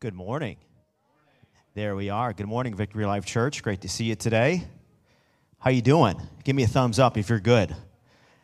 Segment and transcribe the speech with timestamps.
[0.00, 0.56] Good morning.
[1.74, 2.32] There we are.
[2.32, 3.62] Good morning, Victory Life Church.
[3.62, 4.64] Great to see you today.
[5.58, 6.18] How you doing?
[6.42, 7.76] Give me a thumbs up if you're good.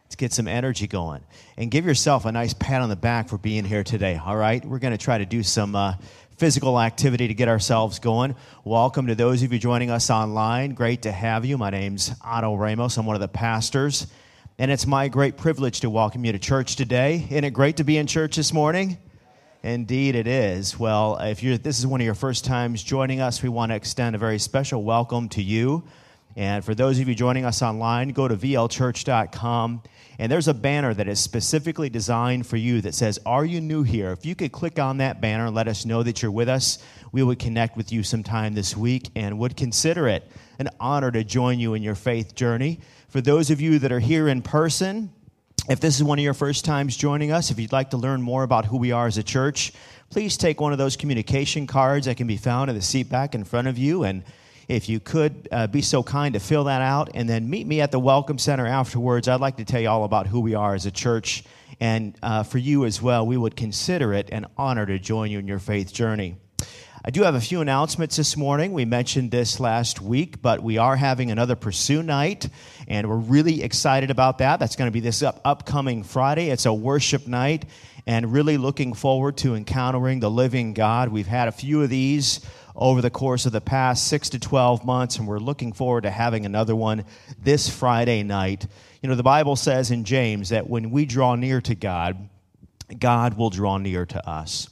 [0.05, 1.23] Let's get some energy going.
[1.57, 4.63] And give yourself a nice pat on the back for being here today, all right?
[4.67, 5.95] We're going to try to do some uh,
[6.37, 8.37] physical activity to get ourselves going.
[8.65, 10.75] Welcome to those of you joining us online.
[10.75, 11.57] Great to have you.
[11.57, 12.99] My name's Otto Ramos.
[12.99, 14.09] I'm one of the pastors.
[14.59, 17.27] And it's my great privilege to welcome you to church today.
[17.31, 18.99] Isn't it great to be in church this morning?
[19.67, 20.79] Indeed, it is.
[20.79, 23.75] Well, if you're, this is one of your first times joining us, we want to
[23.75, 25.83] extend a very special welcome to you.
[26.37, 29.83] And for those of you joining us online, go to vlchurch.com.
[30.21, 33.83] And there's a banner that is specifically designed for you that says, Are you new
[33.83, 34.13] here?
[34.13, 36.79] If you could click on that banner and let us know that you're with us,
[37.11, 40.31] we would connect with you sometime this week and would consider it
[40.61, 42.79] an honor to join you in your faith journey.
[43.09, 45.11] For those of you that are here in person,
[45.69, 48.23] if this is one of your first times joining us, if you'd like to learn
[48.23, 49.73] more about who we are as a church,
[50.11, 53.35] please take one of those communication cards that can be found in the seat back
[53.35, 54.05] in front of you.
[54.05, 54.23] And
[54.69, 57.81] if you could uh, be so kind to fill that out and then meet me
[57.81, 60.75] at the Welcome Center afterwards, I'd like to tell you all about who we are
[60.75, 61.43] as a church.
[61.81, 65.41] And uh, for you as well, we would consider it an honor to join you
[65.41, 66.37] in your faith journey.
[67.09, 68.73] I do have a few announcements this morning.
[68.73, 72.49] We mentioned this last week, but we are having another Pursue Night,
[72.89, 74.59] and we're really excited about that.
[74.59, 76.51] That's going to be this up- upcoming Friday.
[76.51, 77.65] It's a worship night,
[78.09, 81.11] and really looking forward to encountering the living God.
[81.11, 82.41] We've had a few of these
[82.75, 86.11] over the course of the past six to 12 months, and we're looking forward to
[86.11, 87.05] having another one
[87.41, 88.67] this Friday night.
[89.01, 92.29] You know, the Bible says in James that when we draw near to God,
[92.99, 94.71] God will draw near to us.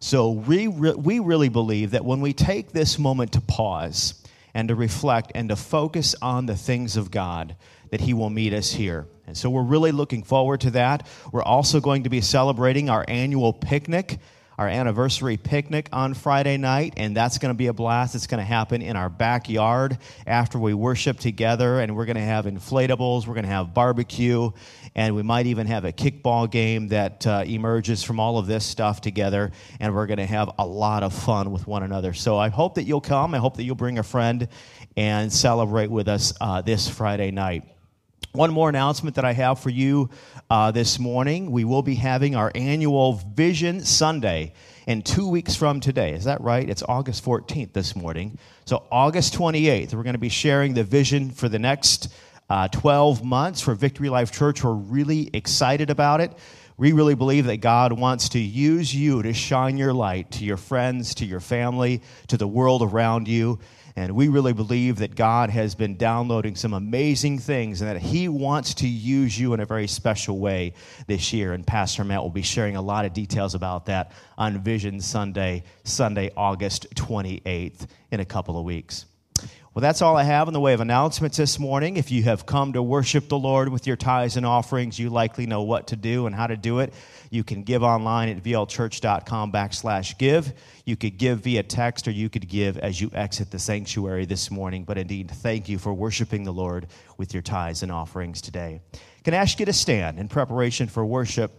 [0.00, 4.14] So we, re- we really believe that when we take this moment to pause
[4.54, 7.56] and to reflect and to focus on the things of God,
[7.90, 9.06] that He will meet us here.
[9.26, 11.06] And so we're really looking forward to that.
[11.32, 14.18] We're also going to be celebrating our annual picnic
[14.58, 18.16] our anniversary picnic on Friday night, and that's going to be a blast.
[18.16, 19.96] It's going to happen in our backyard
[20.26, 24.50] after we worship together, and we're going to have inflatables, we're going to have barbecue,
[24.98, 28.64] and we might even have a kickball game that uh, emerges from all of this
[28.64, 32.12] stuff together, and we're going to have a lot of fun with one another.
[32.12, 33.32] So I hope that you'll come.
[33.32, 34.48] I hope that you'll bring a friend
[34.96, 37.62] and celebrate with us uh, this Friday night.
[38.32, 40.10] One more announcement that I have for you
[40.50, 41.52] uh, this morning.
[41.52, 44.52] We will be having our annual Vision Sunday
[44.88, 46.12] in two weeks from today.
[46.14, 46.68] Is that right?
[46.68, 48.36] It's August 14th this morning.
[48.64, 52.12] So, August 28th, we're going to be sharing the vision for the next
[52.50, 54.64] uh, 12 months for Victory Life Church.
[54.64, 56.32] We're really excited about it.
[56.76, 60.56] We really believe that God wants to use you to shine your light to your
[60.56, 63.58] friends, to your family, to the world around you.
[63.96, 68.28] And we really believe that God has been downloading some amazing things and that He
[68.28, 70.74] wants to use you in a very special way
[71.08, 71.52] this year.
[71.52, 75.64] And Pastor Matt will be sharing a lot of details about that on Vision Sunday,
[75.82, 79.04] Sunday, August 28th, in a couple of weeks.
[79.78, 81.98] Well, that's all I have in the way of announcements this morning.
[81.98, 85.46] If you have come to worship the Lord with your tithes and offerings, you likely
[85.46, 86.92] know what to do and how to do it.
[87.30, 90.52] You can give online at vlchurch.com backslash give.
[90.84, 94.50] You could give via text or you could give as you exit the sanctuary this
[94.50, 94.82] morning.
[94.82, 98.80] But indeed, thank you for worshiping the Lord with your tithes and offerings today.
[99.22, 101.52] Can I ask you to stand in preparation for worship?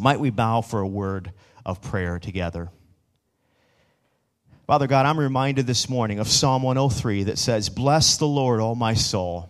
[0.00, 1.30] Might we bow for a word
[1.64, 2.70] of prayer together?
[4.66, 8.74] Father God, I'm reminded this morning of Psalm 103 that says, Bless the Lord, O
[8.74, 9.48] my soul,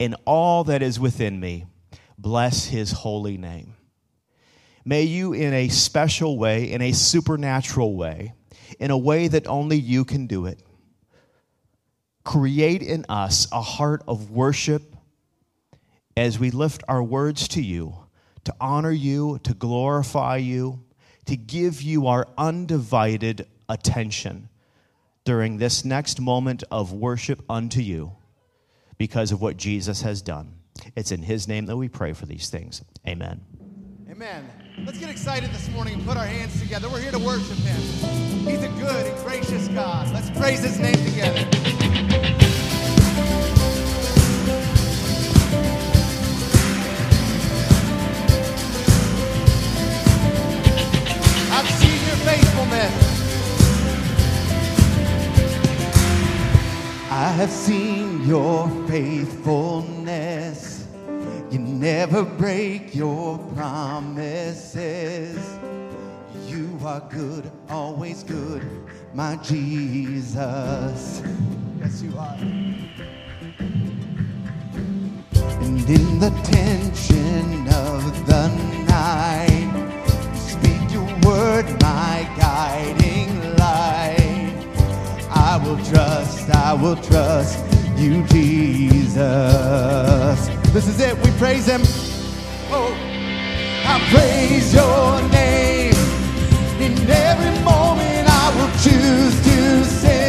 [0.00, 1.66] in all that is within me,
[2.18, 3.74] bless his holy name.
[4.84, 8.34] May you, in a special way, in a supernatural way,
[8.80, 10.60] in a way that only you can do it,
[12.24, 14.96] create in us a heart of worship
[16.16, 17.94] as we lift our words to you,
[18.42, 20.82] to honor you, to glorify you,
[21.26, 24.48] to give you our undivided attention
[25.24, 28.12] during this next moment of worship unto you
[28.96, 30.54] because of what Jesus has done.
[30.96, 32.82] It's in His name that we pray for these things.
[33.06, 33.40] Amen.
[34.10, 34.50] Amen.
[34.84, 36.88] Let's get excited this morning and put our hands together.
[36.88, 37.80] We're here to worship Him.
[38.46, 40.12] He's a good and gracious God.
[40.12, 41.67] Let's praise His name together.
[57.38, 60.88] Have seen your faithfulness.
[61.52, 65.38] You never break your promises.
[66.48, 68.68] You are good, always good,
[69.14, 71.22] my Jesus.
[71.78, 72.36] Yes, you are.
[75.60, 78.48] And in the tension of the
[78.88, 79.70] night,
[80.34, 83.37] you speak your word, my guiding
[85.50, 87.64] I will trust, I will trust
[87.96, 89.16] you, Jesus.
[90.74, 91.16] This is it.
[91.24, 91.80] We praise him.
[92.70, 92.94] Oh,
[93.86, 95.94] I praise your name.
[96.78, 100.27] In every moment I will choose to sing.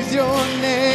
[0.00, 0.89] bendiciones.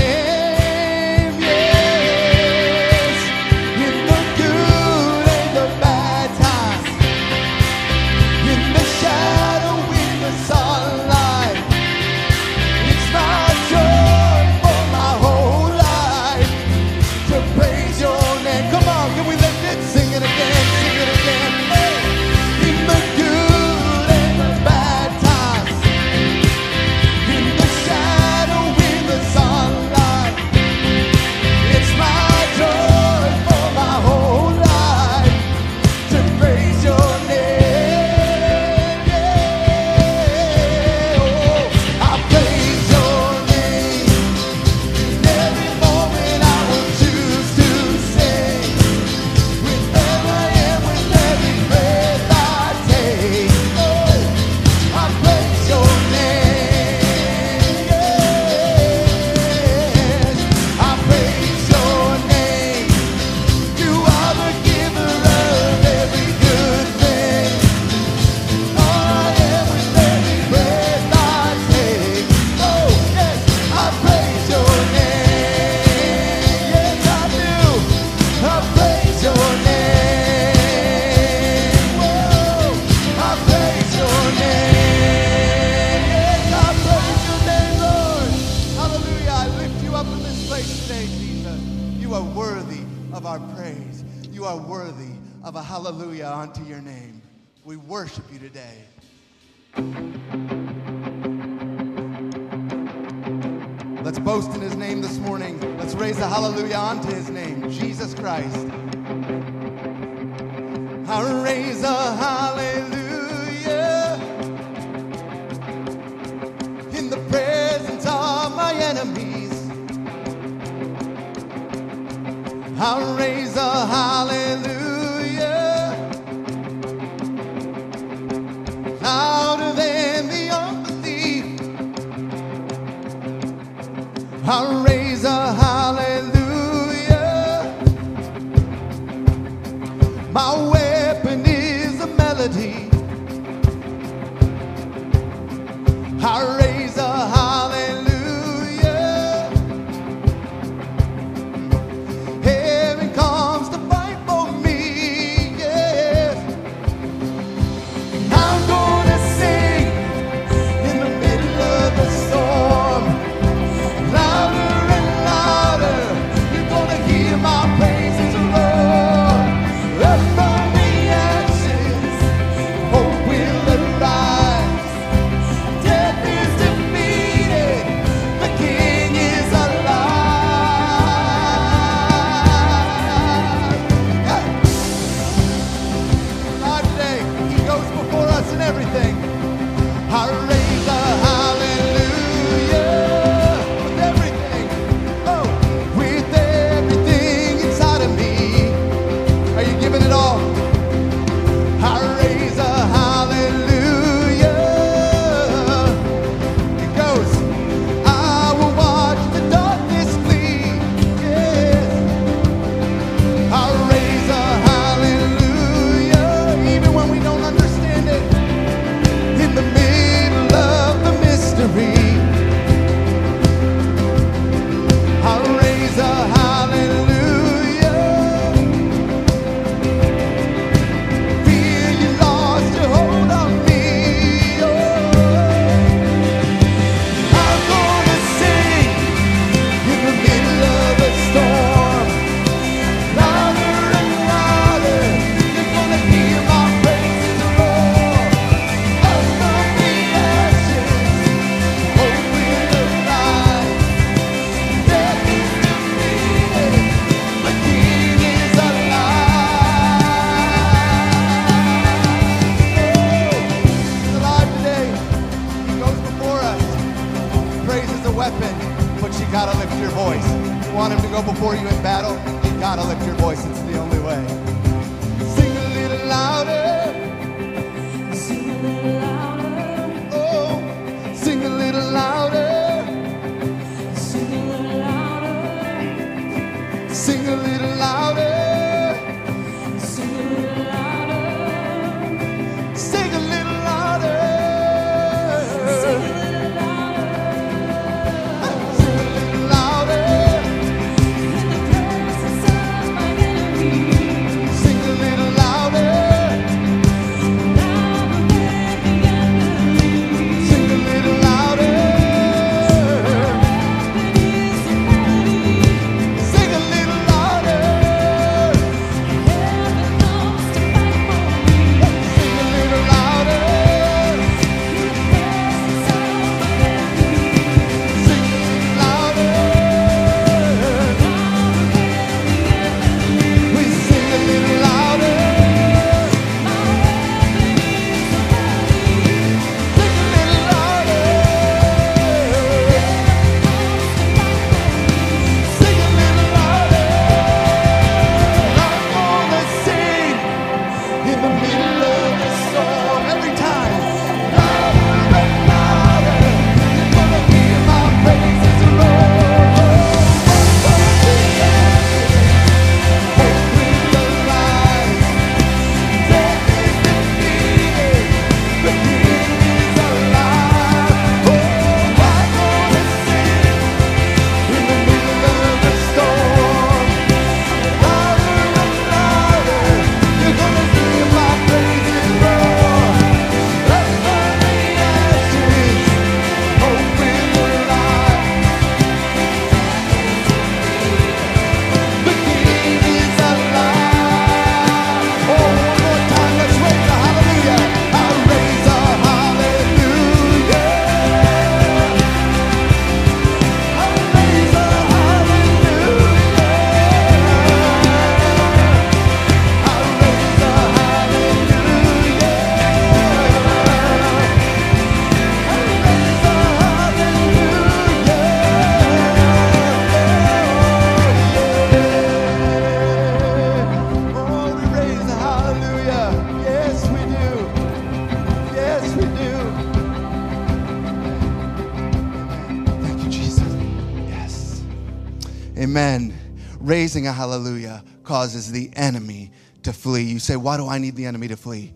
[436.95, 440.03] Raising a hallelujah causes the enemy to flee.
[440.03, 441.73] You say, Why do I need the enemy to flee?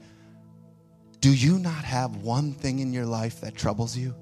[1.20, 4.16] Do you not have one thing in your life that troubles you?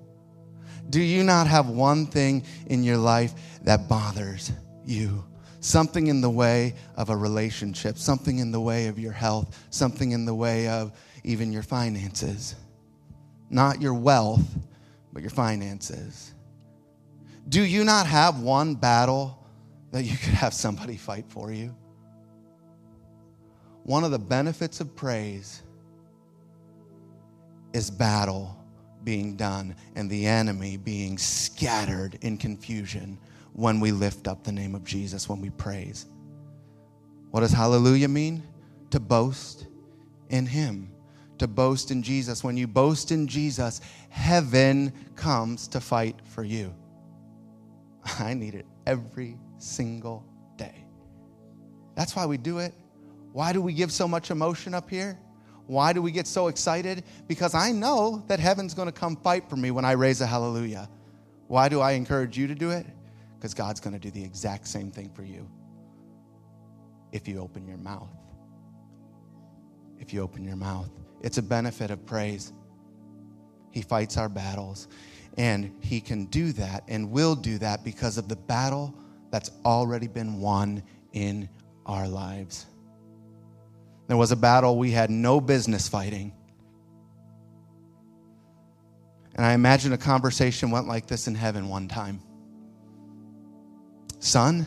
[0.90, 4.52] Do you not have one thing in your life that bothers
[4.88, 5.24] you?
[5.60, 10.14] Something in the way of a relationship, something in the way of your health, something
[10.14, 12.56] in the way of even your finances.
[13.52, 14.48] Not your wealth,
[15.14, 16.34] but your finances.
[17.50, 19.38] Do you not have one battle
[19.92, 21.76] that you could have somebody fight for you?
[23.84, 25.64] One of the benefits of praise
[27.74, 28.58] is battle
[29.04, 33.18] being done and the enemy being scattered in confusion
[33.54, 36.06] when we lift up the name of Jesus, when we praise.
[37.32, 38.44] What does hallelujah mean?
[38.92, 39.68] To boast
[40.30, 40.92] in Him,
[41.38, 42.44] to boast in Jesus.
[42.44, 46.74] When you boast in Jesus, heaven comes to fight for you.
[48.20, 50.26] I need it every single
[50.58, 50.86] day.
[51.96, 52.74] That's why we do it.
[53.34, 55.18] Why do we give so much emotion up here?
[55.68, 57.04] Why do we get so excited?
[57.28, 60.28] Because I know that heaven's going to come fight for me when I raise a
[60.28, 60.90] hallelujah.
[61.48, 62.86] Why do I encourage you to do it?
[63.36, 65.50] Because God's going to do the exact same thing for you
[67.12, 68.10] if you open your mouth.
[70.00, 70.90] If you open your mouth,
[71.22, 72.54] it's a benefit of praise.
[73.72, 74.88] He fights our battles,
[75.38, 78.94] and He can do that and will do that because of the battle
[79.32, 81.50] that's already been won in
[81.86, 82.66] our lives.
[84.08, 86.34] There was a battle we had no business fighting.
[89.36, 92.22] And I imagine a conversation went like this in heaven one time
[94.20, 94.66] Son,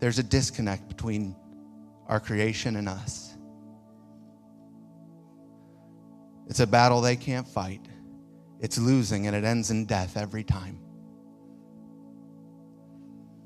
[0.00, 1.36] there's a disconnect between
[2.08, 3.36] our creation and us.
[6.48, 7.86] It's a battle they can't fight.
[8.60, 10.80] It's losing and it ends in death every time.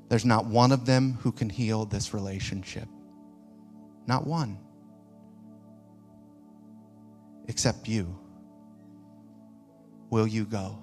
[0.07, 2.87] There's not one of them who can heal this relationship.
[4.07, 4.59] Not one.
[7.47, 8.17] Except you.
[10.09, 10.77] Will you go?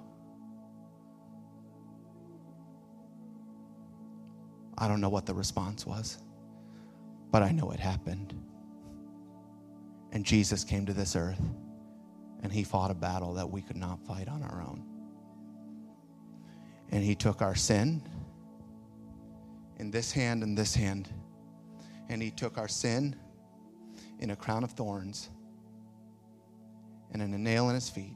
[4.76, 6.18] I don't know what the response was,
[7.30, 8.34] but I know it happened.
[10.10, 11.40] And Jesus came to this earth
[12.42, 14.84] and he fought a battle that we could not fight on our own.
[16.90, 18.02] And he took our sin
[19.82, 21.08] in this hand and this hand,
[22.08, 23.16] and he took our sin
[24.20, 25.28] in a crown of thorns
[27.10, 28.14] and in a nail in his feet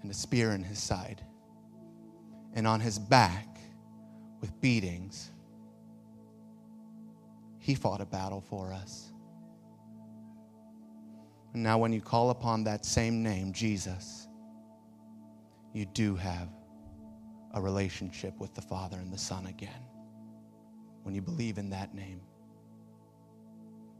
[0.00, 1.22] and a spear in his side
[2.54, 3.58] and on his back
[4.40, 5.30] with beatings
[7.58, 9.12] he fought a battle for us.
[11.52, 14.28] And now when you call upon that same name jesus
[15.74, 16.48] you do have
[17.52, 19.85] a relationship with the father and the son again
[21.06, 22.20] when you believe in that name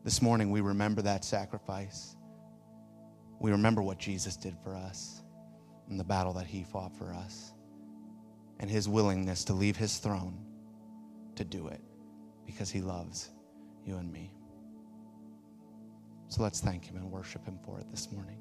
[0.05, 2.17] this morning we remember that sacrifice
[3.39, 5.23] we remember what Jesus did for us
[5.89, 7.53] and the battle that he fought for us
[8.59, 10.37] and his willingness to leave his throne
[11.37, 11.81] to do it
[12.47, 13.31] because he loves
[13.85, 14.33] you and me.
[16.29, 18.39] So let's thank him and worship him for it this morning.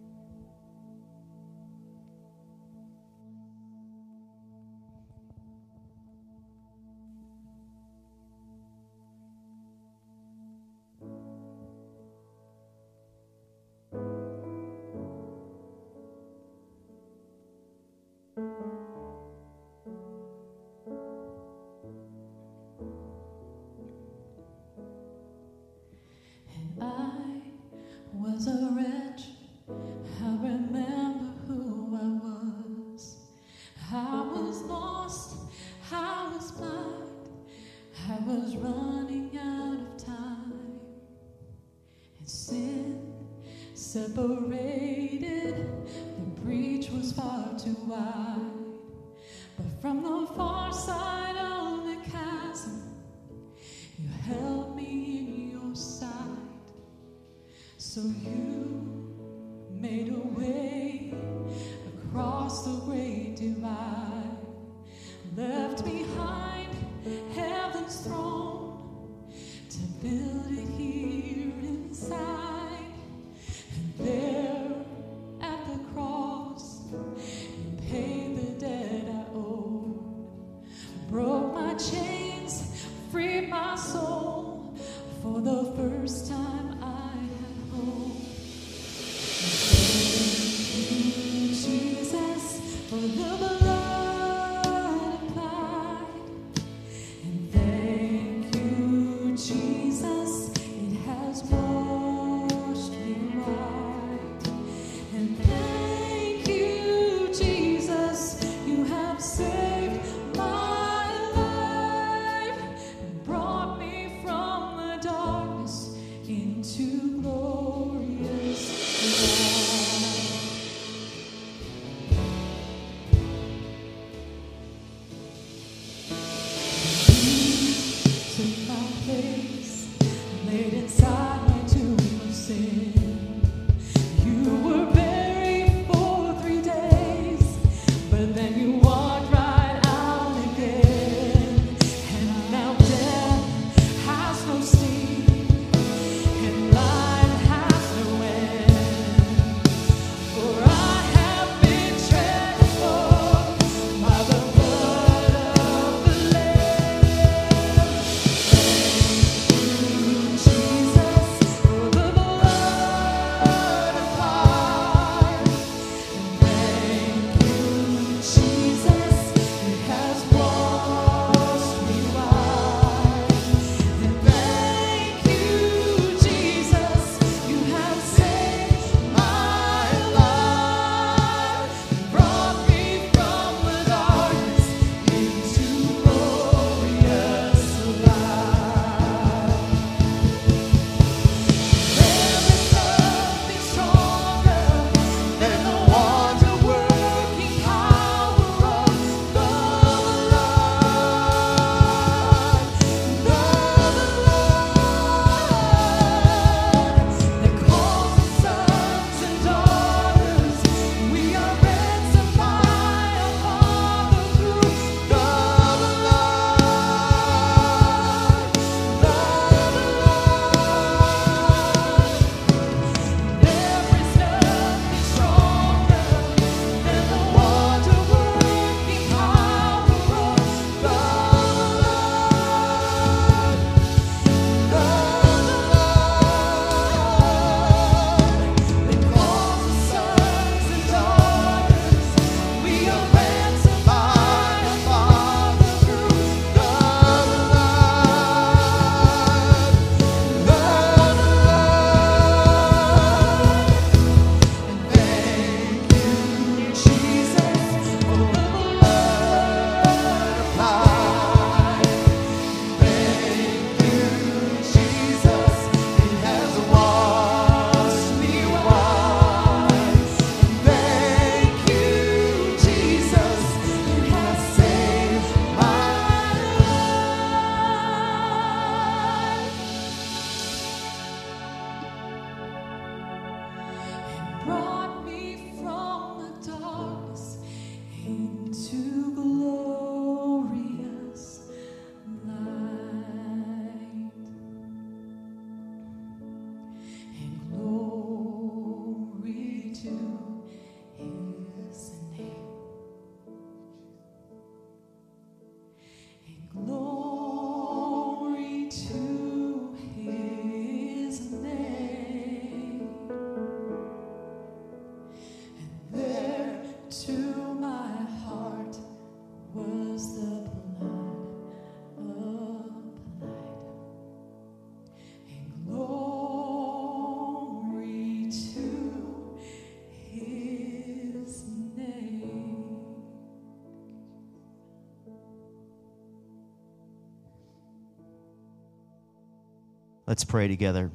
[340.15, 340.91] Let's pray together.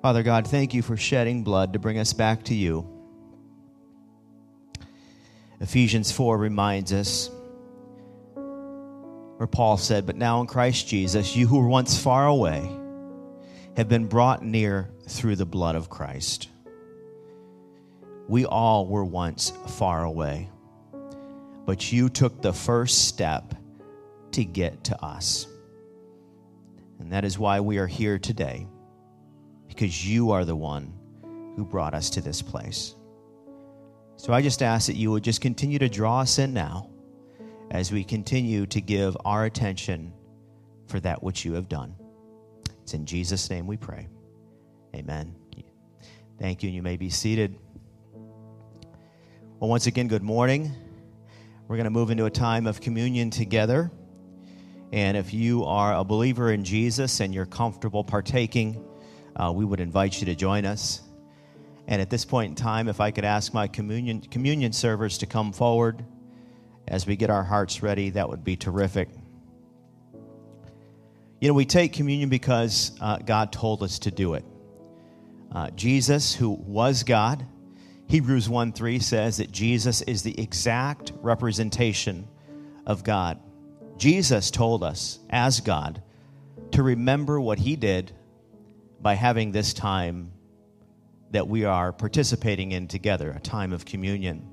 [0.00, 2.88] Father God, thank you for shedding blood to bring us back to you.
[5.60, 7.28] Ephesians 4 reminds us
[9.36, 12.74] where Paul said, But now in Christ Jesus, you who were once far away
[13.76, 16.48] have been brought near through the blood of Christ.
[18.28, 20.48] We all were once far away,
[21.70, 23.54] but you took the first step
[24.32, 25.46] to get to us.
[26.98, 28.66] And that is why we are here today,
[29.68, 30.92] because you are the one
[31.54, 32.96] who brought us to this place.
[34.16, 36.90] So I just ask that you would just continue to draw us in now
[37.70, 40.12] as we continue to give our attention
[40.88, 41.94] for that which you have done.
[42.82, 44.08] It's in Jesus' name we pray.
[44.96, 45.36] Amen.
[46.36, 47.56] Thank you, and you may be seated.
[49.60, 50.72] Well, once again, good morning.
[51.70, 53.92] We're going to move into a time of communion together.
[54.90, 58.84] And if you are a believer in Jesus and you're comfortable partaking,
[59.36, 61.00] uh, we would invite you to join us.
[61.86, 65.26] And at this point in time, if I could ask my communion, communion servers to
[65.26, 66.04] come forward
[66.88, 69.08] as we get our hearts ready, that would be terrific.
[71.40, 74.44] You know, we take communion because uh, God told us to do it.
[75.52, 77.46] Uh, Jesus, who was God,
[78.10, 82.26] Hebrews 1 3 says that Jesus is the exact representation
[82.84, 83.38] of God.
[83.98, 86.02] Jesus told us, as God,
[86.72, 88.10] to remember what he did
[89.00, 90.32] by having this time
[91.30, 94.44] that we are participating in together, a time of communion.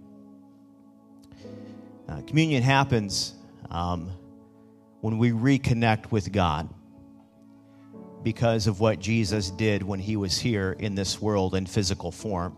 [2.07, 3.33] Uh, communion happens
[3.71, 4.11] um,
[5.01, 6.69] when we reconnect with God
[8.21, 12.55] because of what Jesus did when he was here in this world in physical form.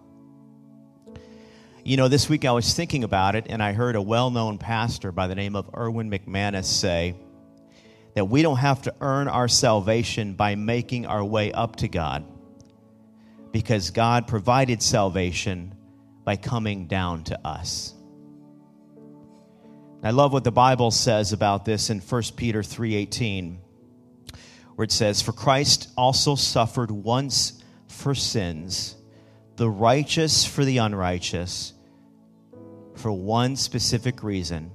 [1.89, 4.59] You know, this week I was thinking about it, and I heard a well known
[4.59, 7.15] pastor by the name of Erwin McManus say
[8.13, 12.25] that we don't have to earn our salvation by making our way up to God
[13.51, 15.73] because God provided salvation
[16.23, 17.95] by coming down to us.
[20.03, 23.57] I love what the Bible says about this in 1 Peter 3:18
[24.75, 28.95] where it says for Christ also suffered once for sins
[29.55, 31.73] the righteous for the unrighteous
[32.99, 34.71] for one specific reason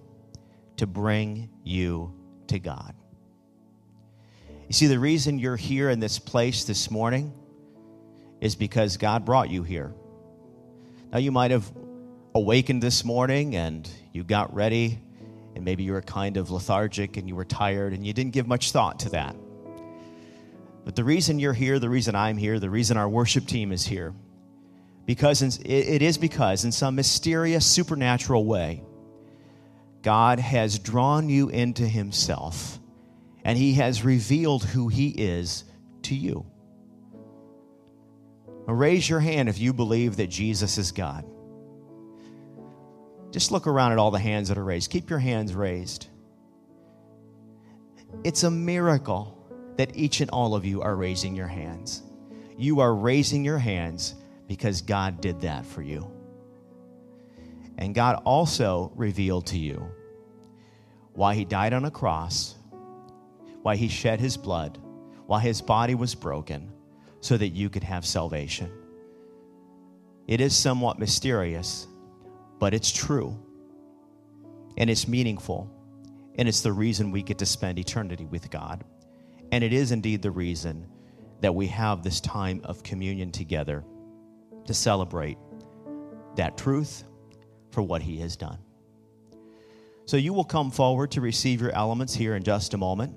[0.76, 2.12] to bring you
[2.48, 2.94] to God.
[4.66, 7.32] You see the reason you're here in this place this morning
[8.40, 9.92] is because God brought you here.
[11.12, 11.70] Now, you might have
[12.34, 14.98] awakened this morning and you got ready,
[15.54, 18.48] and maybe you were kind of lethargic and you were tired and you didn't give
[18.48, 19.37] much thought to that.
[20.84, 23.87] But the reason you're here, the reason I'm here, the reason our worship team is
[23.87, 24.14] here,
[25.06, 28.82] because it is because in some mysterious supernatural way,
[30.02, 32.78] God has drawn you into Himself
[33.44, 35.64] and He has revealed who He is
[36.02, 36.46] to you.
[38.66, 41.26] Now raise your hand if you believe that Jesus is God.
[43.30, 44.90] Just look around at all the hands that are raised.
[44.90, 46.06] Keep your hands raised.
[48.22, 49.36] It's a miracle
[49.76, 52.02] that each and all of you are raising your hands.
[52.56, 54.14] You are raising your hands
[54.46, 56.11] because God did that for you.
[57.78, 59.88] And God also revealed to you
[61.12, 62.54] why He died on a cross,
[63.62, 64.78] why He shed His blood,
[65.26, 66.72] why His body was broken,
[67.20, 68.70] so that you could have salvation.
[70.26, 71.87] It is somewhat mysterious,
[72.59, 73.38] but it's true.
[74.76, 75.70] And it's meaningful.
[76.37, 78.85] And it's the reason we get to spend eternity with God.
[79.52, 80.87] And it is indeed the reason
[81.40, 83.85] that we have this time of communion together
[84.66, 85.38] to celebrate
[86.37, 87.05] that truth
[87.70, 88.59] for what He has done.
[90.07, 93.16] So you will come forward to receive your elements here in just a moment.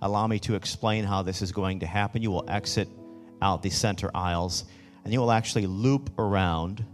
[0.00, 2.22] Allow me to explain how this is going to happen.
[2.22, 2.88] You will exit
[3.42, 4.64] out the center aisles,
[5.04, 6.84] and you will actually loop around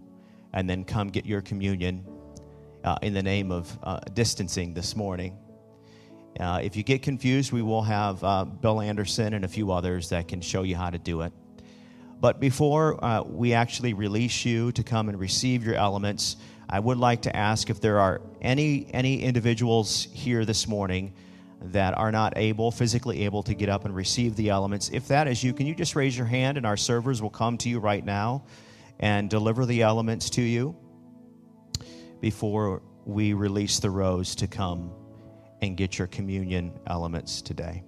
[0.53, 2.05] and then come get your communion
[2.83, 5.37] uh, in the name of uh, distancing this morning.
[6.38, 10.09] Uh, if you get confused, we will have uh, Bill Anderson and a few others
[10.09, 11.33] that can show you how to do it.
[12.20, 16.37] But before uh, we actually release you to come and receive your elements,
[16.68, 21.14] I would like to ask if there are any any individuals here this morning
[21.62, 24.90] that are not able, physically able to get up and receive the elements.
[24.92, 27.59] If that is you, can you just raise your hand and our servers will come
[27.59, 28.44] to you right now
[28.98, 30.76] and deliver the elements to you
[32.20, 34.92] before we release the rows to come
[35.62, 37.83] and get your communion elements today.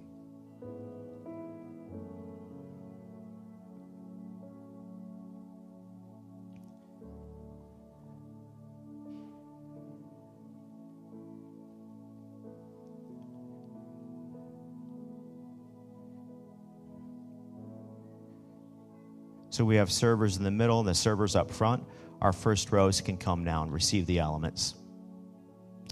[19.53, 21.83] So we have servers in the middle and the servers up front.
[22.21, 24.73] Our first rows can come now and receive the elements.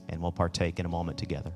[0.09, 1.53] And we'll partake in a moment together.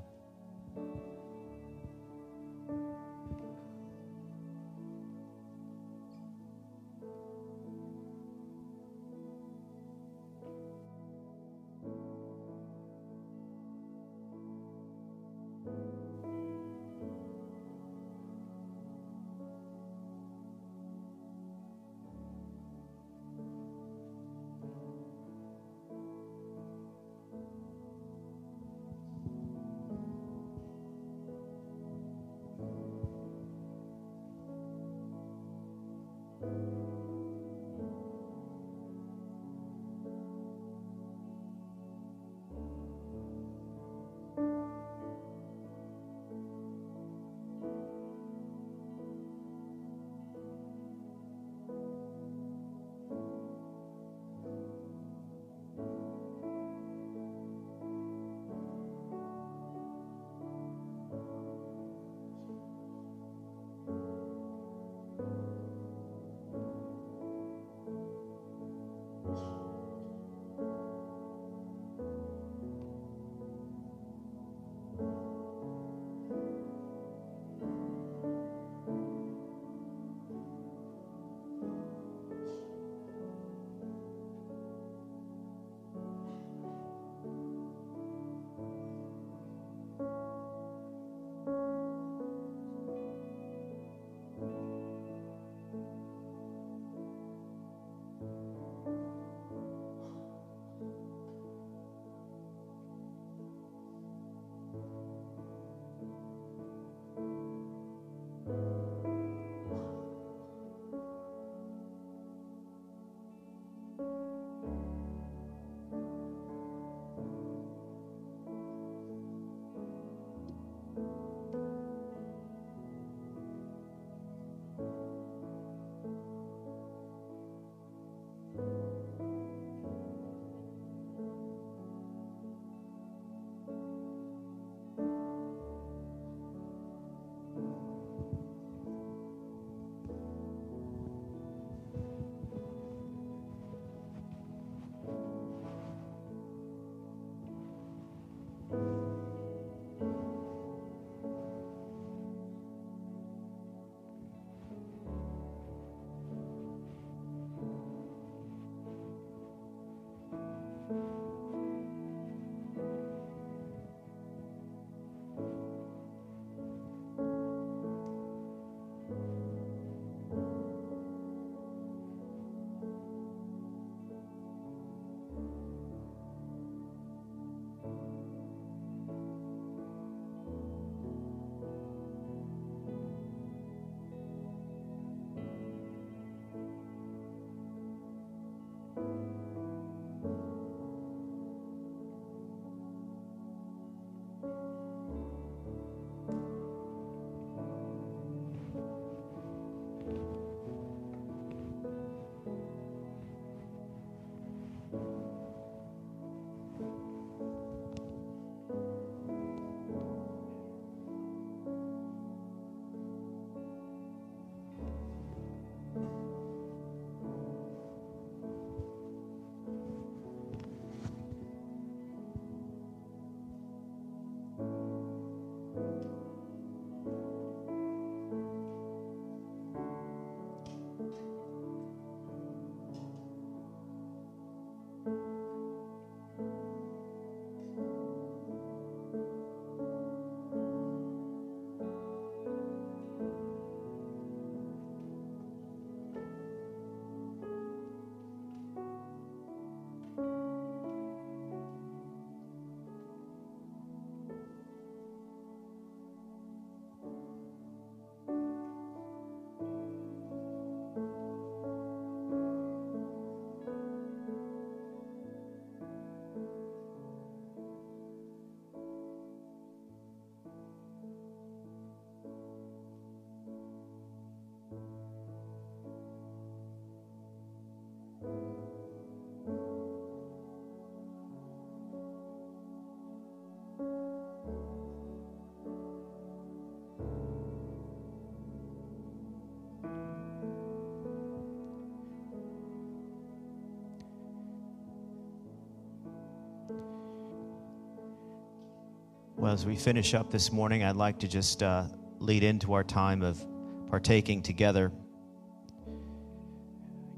[299.46, 301.84] Well, as we finish up this morning, I'd like to just uh,
[302.18, 303.40] lead into our time of
[303.88, 304.90] partaking together.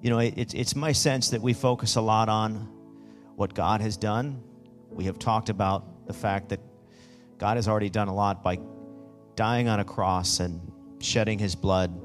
[0.02, 2.68] You know, it, it's, it's my sense that we focus a lot on
[3.36, 4.42] what God has done.
[4.90, 6.60] We have talked about the fact that
[7.38, 8.58] God has already done a lot by
[9.34, 10.60] dying on a cross and
[10.98, 11.98] shedding his blood.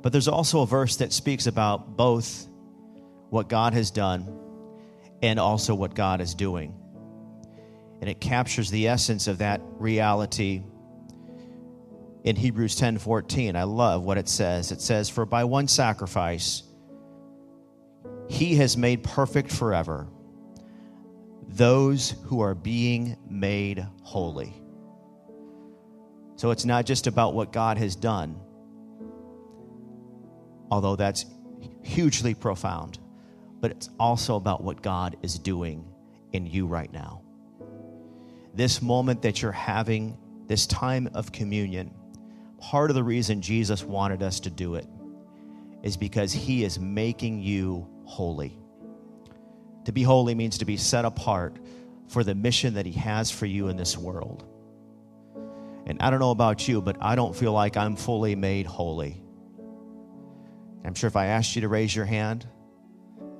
[0.00, 2.48] But there's also a verse that speaks about both
[3.28, 4.34] what God has done
[5.20, 6.80] and also what God is doing.
[8.04, 10.62] And it captures the essence of that reality
[12.22, 13.56] in Hebrews 10:14.
[13.56, 14.72] I love what it says.
[14.72, 16.64] It says, "For by one sacrifice
[18.28, 20.06] he has made perfect forever
[21.48, 24.52] those who are being made holy."
[26.36, 28.36] So it's not just about what God has done,
[30.70, 31.24] although that's
[31.80, 32.98] hugely profound,
[33.62, 35.86] but it's also about what God is doing
[36.34, 37.23] in you right now.
[38.54, 41.92] This moment that you're having, this time of communion,
[42.58, 44.86] part of the reason Jesus wanted us to do it
[45.82, 48.58] is because he is making you holy.
[49.84, 51.58] To be holy means to be set apart
[52.08, 54.46] for the mission that he has for you in this world.
[55.86, 59.20] And I don't know about you, but I don't feel like I'm fully made holy.
[60.84, 62.46] I'm sure if I asked you to raise your hand,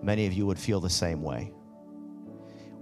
[0.02, 1.53] many of you would feel the same way.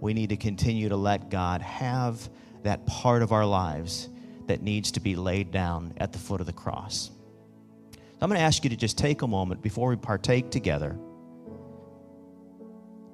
[0.02, 2.28] We need to continue to let God have
[2.64, 4.08] that part of our lives
[4.48, 7.12] that needs to be laid down at the foot of the cross.
[8.20, 10.98] I'm going to ask you to just take a moment before we partake together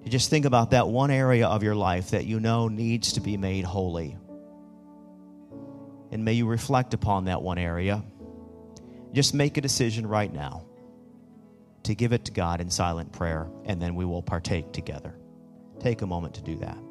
[0.03, 3.21] to just think about that one area of your life that you know needs to
[3.21, 4.17] be made holy.
[6.11, 8.03] And may you reflect upon that one area.
[9.13, 10.65] Just make a decision right now
[11.83, 15.19] to give it to God in silent prayer, and then we will partake together.
[15.81, 16.88] Take a moment to do that.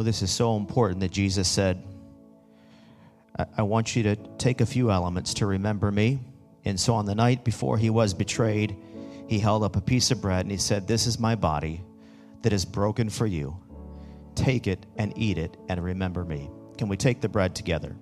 [0.00, 1.84] Well, this is so important that Jesus said,
[3.38, 6.20] I, I want you to take a few elements to remember me.
[6.64, 8.74] And so on the night before he was betrayed,
[9.26, 11.82] he held up a piece of bread and he said, This is my body
[12.40, 13.60] that is broken for you.
[14.34, 16.48] Take it and eat it and remember me.
[16.78, 17.94] Can we take the bread together?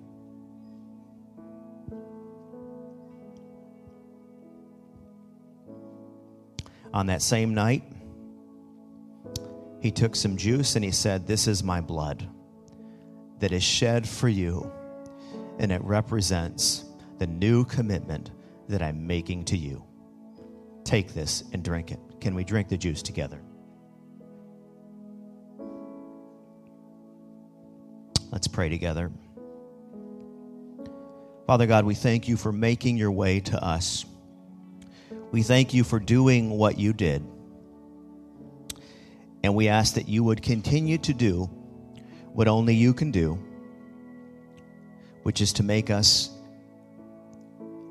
[6.93, 7.83] On that same night,
[9.81, 12.27] he took some juice and he said, This is my blood
[13.39, 14.71] that is shed for you,
[15.59, 16.85] and it represents
[17.17, 18.31] the new commitment
[18.67, 19.83] that I'm making to you.
[20.83, 21.99] Take this and drink it.
[22.19, 23.41] Can we drink the juice together?
[28.31, 29.11] Let's pray together.
[31.47, 34.05] Father God, we thank you for making your way to us.
[35.31, 37.25] We thank you for doing what you did.
[39.43, 41.49] And we ask that you would continue to do
[42.33, 43.39] what only you can do,
[45.23, 46.29] which is to make us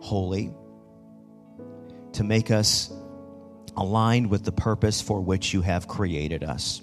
[0.00, 0.52] holy,
[2.12, 2.92] to make us
[3.76, 6.82] aligned with the purpose for which you have created us.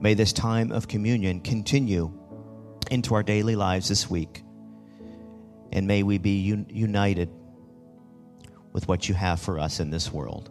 [0.00, 2.12] May this time of communion continue
[2.90, 4.42] into our daily lives this week.
[5.70, 7.30] And may we be un- united
[8.72, 10.50] with what you have for us in this world.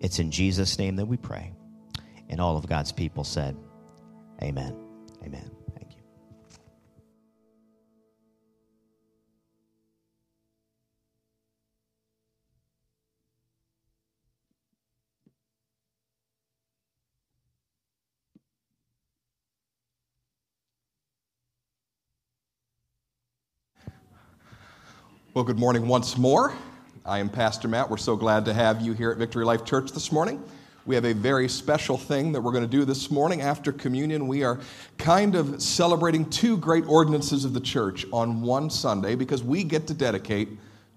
[0.00, 1.52] It's in Jesus' name that we pray.
[2.28, 3.56] And all of God's people said,
[4.42, 4.76] Amen.
[5.24, 5.50] Amen.
[5.76, 6.02] Thank you.
[25.34, 26.54] Well, good morning once more.
[27.04, 27.90] I am Pastor Matt.
[27.90, 30.42] We're so glad to have you here at Victory Life Church this morning.
[30.86, 33.40] We have a very special thing that we're going to do this morning.
[33.40, 34.60] After communion, we are
[34.98, 39.86] kind of celebrating two great ordinances of the church on one Sunday because we get
[39.86, 40.50] to dedicate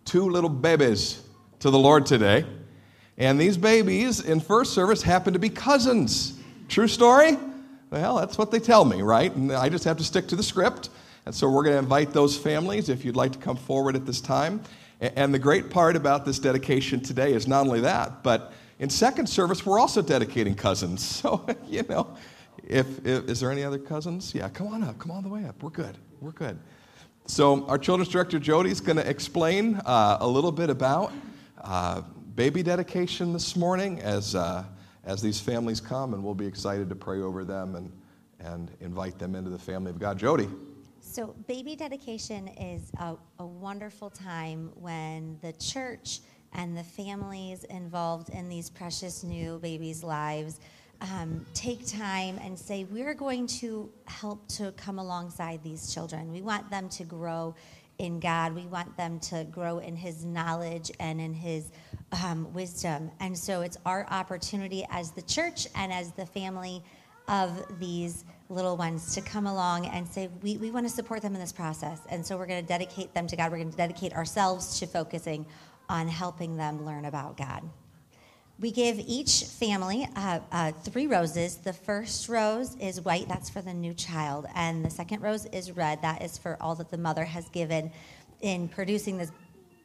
[0.04, 1.22] two little babies
[1.60, 2.46] to the Lord today.
[3.18, 6.38] And these babies in first service happen to be cousins.
[6.68, 7.38] True story?
[7.90, 9.34] Well, that's what they tell me, right?
[9.34, 10.90] And I just have to stick to the script.
[11.26, 14.06] And so we're going to invite those families if you'd like to come forward at
[14.06, 14.62] this time.
[15.00, 19.28] And the great part about this dedication today is not only that, but in second
[19.28, 21.22] service, we're also dedicating cousins.
[21.28, 22.16] So, you know,
[22.64, 24.36] if, if is there any other cousins?
[24.36, 25.00] Yeah, come on up.
[25.00, 25.62] Come all the way up.
[25.64, 25.98] We're good.
[26.22, 26.60] We're good.
[27.26, 31.12] So, our children's director Jody is going to explain uh, a little bit about
[31.62, 32.02] uh,
[32.36, 34.64] baby dedication this morning as, uh,
[35.04, 37.92] as these families come, and we'll be excited to pray over them and,
[38.40, 40.20] and invite them into the family of God.
[40.20, 40.48] Jody.
[41.02, 46.20] So, baby dedication is a, a wonderful time when the church
[46.54, 50.60] and the families involved in these precious new babies' lives
[51.02, 56.32] um, take time and say, We're going to help to come alongside these children.
[56.32, 57.56] We want them to grow
[58.00, 61.72] in God, we want them to grow in His knowledge and in His
[62.24, 63.12] um, wisdom.
[63.20, 66.84] And so, it's our opportunity as the church and as the family
[67.28, 71.34] of these little ones to come along and say, we, we want to support them
[71.34, 72.00] in this process.
[72.10, 73.52] And so we're going to dedicate them to God.
[73.52, 75.46] We're going to dedicate ourselves to focusing
[75.90, 77.64] on helping them learn about God.
[78.60, 81.58] We give each family uh, uh, three roses.
[81.58, 84.48] The first rose is white, that's for the new child.
[84.56, 87.92] And the second rose is red, that is for all that the mother has given
[88.42, 89.32] in producing this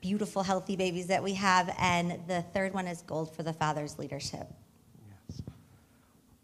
[0.00, 1.74] beautiful, healthy babies that we have.
[1.78, 4.46] And the third one is gold for the father's leadership.
[5.28, 5.42] Yes.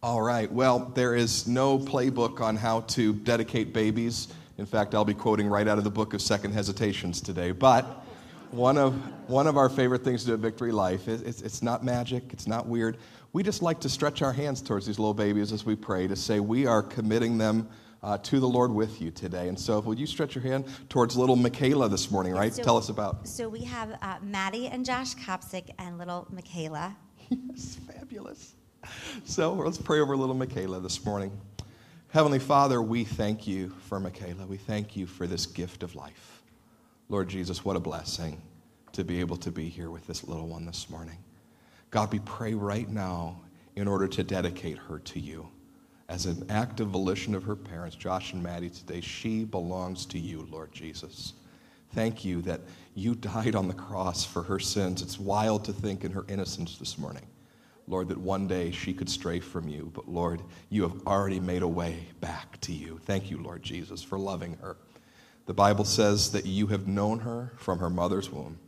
[0.02, 0.52] All right.
[0.52, 4.28] Well, there is no playbook on how to dedicate babies.
[4.58, 7.52] In fact, I'll be quoting right out of the book of Second Hesitations today.
[7.52, 8.04] But
[8.50, 8.94] one of,
[9.28, 12.24] one of our favorite things to do at Victory Life is it's, it's not magic,
[12.32, 12.96] it's not weird.
[13.32, 16.16] We just like to stretch our hands towards these little babies as we pray to
[16.16, 17.68] say we are committing them
[18.02, 19.48] uh, to the Lord with you today.
[19.48, 22.54] And so, would you stretch your hand towards little Michaela this morning, right?
[22.54, 23.26] So- Tell us about.
[23.28, 26.96] So we have uh, Maddie and Josh Kopsick and little Michaela.
[27.30, 28.54] Yes, fabulous.
[29.24, 31.30] So let's pray over little Michaela this morning.
[32.08, 34.46] Heavenly Father, we thank you for Michaela.
[34.46, 36.37] We thank you for this gift of life.
[37.10, 38.42] Lord Jesus, what a blessing
[38.92, 41.16] to be able to be here with this little one this morning.
[41.90, 43.40] God, we pray right now
[43.76, 45.48] in order to dedicate her to you.
[46.10, 50.18] As an act of volition of her parents, Josh and Maddie, today, she belongs to
[50.18, 51.32] you, Lord Jesus.
[51.94, 52.60] Thank you that
[52.94, 55.00] you died on the cross for her sins.
[55.00, 57.26] It's wild to think in her innocence this morning,
[57.86, 59.90] Lord, that one day she could stray from you.
[59.94, 63.00] But Lord, you have already made a way back to you.
[63.04, 64.76] Thank you, Lord Jesus, for loving her.
[65.48, 68.58] The Bible says that you have known her from her mother's womb.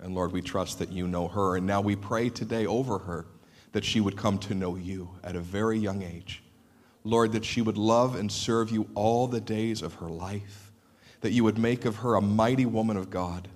[0.00, 1.56] And Lord, we trust that you know her.
[1.56, 3.26] And now we pray today over her
[3.70, 6.42] that she would come to know you at a very young age.
[7.04, 10.72] Lord, that she would love and serve you all the days of her life,
[11.20, 13.46] that you would make of her a mighty woman of God.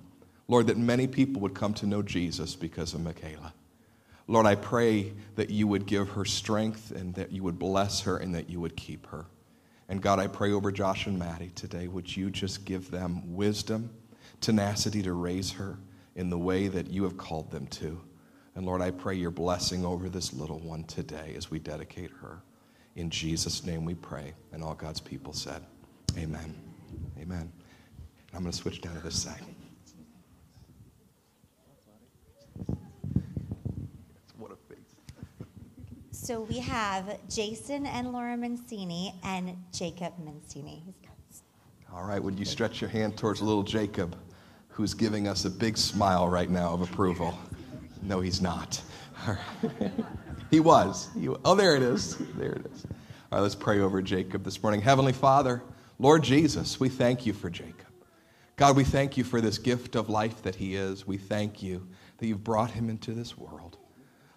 [0.47, 3.53] Lord, that many people would come to know Jesus because of Michaela.
[4.29, 8.15] Lord, I pray that you would give her strength and that you would bless her
[8.15, 9.25] and that you would keep her.
[9.91, 11.89] And God, I pray over Josh and Maddie today.
[11.89, 13.89] Would you just give them wisdom,
[14.39, 15.77] tenacity to raise her
[16.15, 17.99] in the way that you have called them to?
[18.55, 22.41] And Lord, I pray your blessing over this little one today as we dedicate her.
[22.95, 24.33] In Jesus' name we pray.
[24.53, 25.61] And all God's people said,
[26.17, 26.55] Amen.
[27.19, 27.51] Amen.
[28.33, 29.43] I'm going to switch down to this side.
[34.37, 34.95] What a face.
[36.23, 40.83] So we have Jason and Laura Mancini and Jacob Mancini.
[41.91, 44.15] All right, would you stretch your hand towards little Jacob,
[44.69, 47.35] who's giving us a big smile right now of approval?
[48.03, 48.79] No, he's not.
[49.27, 49.91] All right.
[50.51, 51.09] he was.
[51.19, 52.17] He oh, there it is.
[52.37, 52.85] There it is.
[52.85, 54.79] All right, let's pray over Jacob this morning.
[54.79, 55.63] Heavenly Father,
[55.97, 57.87] Lord Jesus, we thank you for Jacob.
[58.57, 61.07] God, we thank you for this gift of life that he is.
[61.07, 61.87] We thank you
[62.19, 63.79] that you've brought him into this world.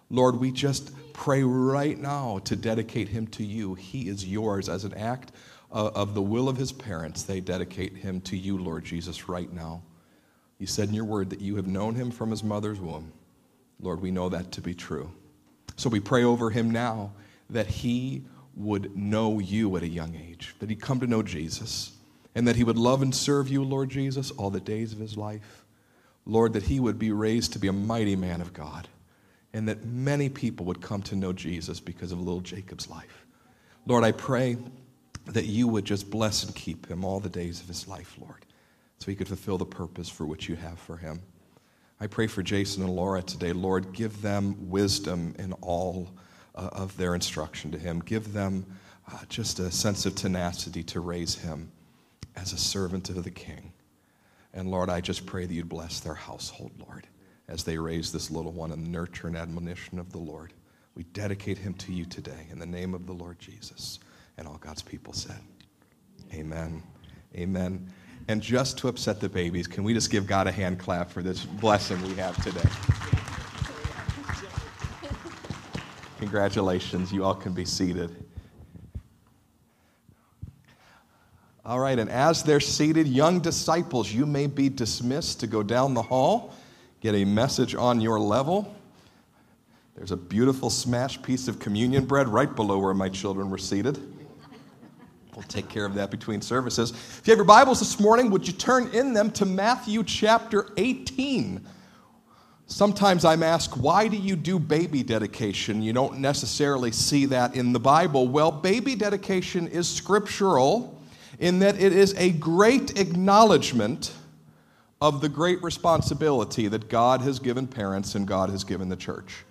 [0.09, 3.73] Lord, we just pray right now to dedicate him to you.
[3.73, 5.31] He is yours as an act
[5.71, 7.23] uh, of the will of his parents.
[7.23, 9.81] They dedicate him to you, Lord Jesus, right now.
[10.59, 13.11] You said in your word that you have known him from his mother's womb.
[13.81, 15.11] Lord, we know that to be true.
[15.75, 17.11] So we pray over him now
[17.49, 18.23] that he
[18.55, 21.91] would know you at a young age, that he'd come to know Jesus,
[22.33, 25.17] and that he would love and serve you, Lord Jesus, all the days of his
[25.17, 25.65] life.
[26.25, 28.87] Lord, that he would be raised to be a mighty man of God,
[29.55, 33.25] and that many people would come to know Jesus because of little Jacob's life.
[33.85, 34.57] Lord, I pray
[35.27, 38.45] that you would just bless and keep him all the days of his life, Lord,
[38.99, 41.21] so he could fulfill the purpose for which you have for him.
[42.01, 43.53] I pray for Jason and Laura today.
[43.53, 46.09] Lord, give them wisdom in all
[46.53, 47.99] uh, of their instruction to him.
[48.01, 48.65] Give them
[49.09, 51.71] uh, just a sense of tenacity to raise him
[52.35, 53.71] as a servant of the King.
[54.53, 57.07] And Lord, I just pray that you'd bless their household, Lord,
[57.47, 60.53] as they raise this little one in the nurture and admonition of the Lord.
[60.95, 63.99] We dedicate him to you today in the name of the Lord Jesus.
[64.37, 65.39] And all God's people said,
[66.33, 66.81] Amen,
[67.35, 67.91] Amen.
[68.27, 71.21] And just to upset the babies, can we just give God a hand clap for
[71.21, 72.67] this blessing we have today?
[76.19, 77.11] Congratulations.
[77.11, 78.25] You all can be seated.
[81.65, 85.93] All right, and as they're seated, young disciples, you may be dismissed to go down
[85.93, 86.53] the hall,
[87.01, 88.75] get a message on your level.
[89.95, 93.97] There's a beautiful smashed piece of communion bread right below where my children were seated.
[95.35, 96.91] We'll take care of that between services.
[96.91, 100.69] If you have your Bibles this morning, would you turn in them to Matthew chapter
[100.77, 101.65] 18?
[102.67, 105.81] Sometimes I'm asked, why do you do baby dedication?
[105.81, 108.27] You don't necessarily see that in the Bible.
[108.27, 110.99] Well, baby dedication is scriptural
[111.39, 114.13] in that it is a great acknowledgement
[115.01, 119.45] of the great responsibility that God has given parents and God has given the church.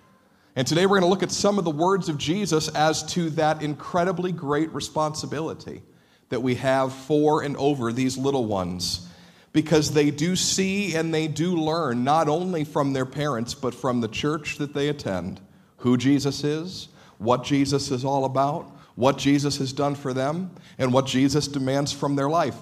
[0.55, 3.29] And today we're going to look at some of the words of Jesus as to
[3.31, 5.81] that incredibly great responsibility
[6.29, 9.07] that we have for and over these little ones
[9.53, 14.01] because they do see and they do learn not only from their parents but from
[14.01, 15.39] the church that they attend
[15.77, 16.89] who Jesus is,
[17.19, 21.91] what Jesus is all about, what Jesus has done for them, and what Jesus demands
[21.91, 22.55] from their life.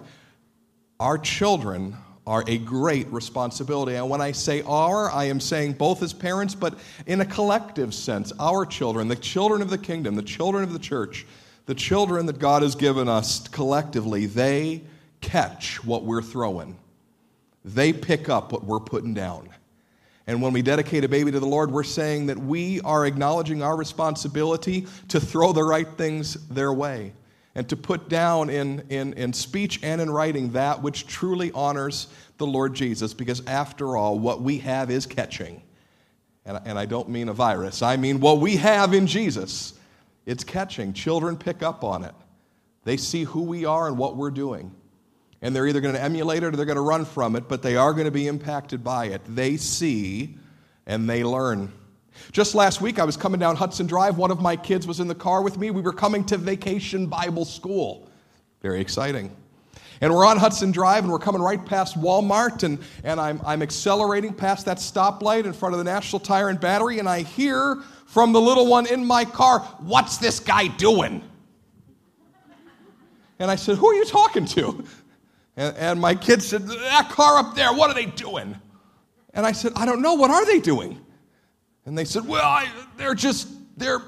[0.99, 1.95] Our children
[2.25, 3.95] are a great responsibility.
[3.95, 7.93] And when I say our, I am saying both as parents, but in a collective
[7.93, 8.31] sense.
[8.39, 11.25] Our children, the children of the kingdom, the children of the church,
[11.65, 14.81] the children that God has given us collectively, they
[15.21, 16.77] catch what we're throwing.
[17.65, 19.49] They pick up what we're putting down.
[20.25, 23.61] And when we dedicate a baby to the Lord, we're saying that we are acknowledging
[23.61, 27.13] our responsibility to throw the right things their way
[27.55, 32.07] and to put down in, in, in speech and in writing that which truly honors
[32.37, 35.61] the Lord Jesus, because after all, what we have is catching.
[36.45, 39.73] And, and I don't mean a virus, I mean what we have in Jesus.
[40.25, 40.93] It's catching.
[40.93, 42.15] Children pick up on it,
[42.85, 44.73] they see who we are and what we're doing.
[45.41, 47.61] And they're either going to emulate it or they're going to run from it, but
[47.61, 49.21] they are going to be impacted by it.
[49.27, 50.37] They see
[50.85, 51.73] and they learn.
[52.31, 54.17] Just last week, I was coming down Hudson Drive.
[54.17, 55.71] One of my kids was in the car with me.
[55.71, 58.09] We were coming to Vacation Bible School.
[58.61, 59.35] Very exciting.
[60.01, 63.61] And we're on Hudson Drive, and we're coming right past Walmart, and, and I'm, I'm
[63.61, 67.81] accelerating past that stoplight in front of the National Tire and Battery, and I hear
[68.05, 71.23] from the little one in my car, What's this guy doing?
[73.39, 74.83] And I said, Who are you talking to?
[75.55, 78.55] And, and my kid said, That car up there, what are they doing?
[79.33, 80.99] And I said, I don't know, what are they doing?
[81.85, 82.67] And they said, Well, I,
[82.97, 84.01] they're just, they're,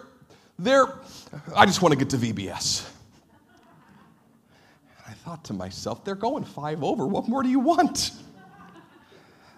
[0.57, 0.87] they're,
[1.55, 2.89] I just want to get to VBS.
[4.97, 7.05] And I thought to myself, They're going five over.
[7.05, 8.11] What more do you want?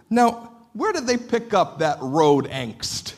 [0.09, 3.13] Now, where did they pick up that road angst?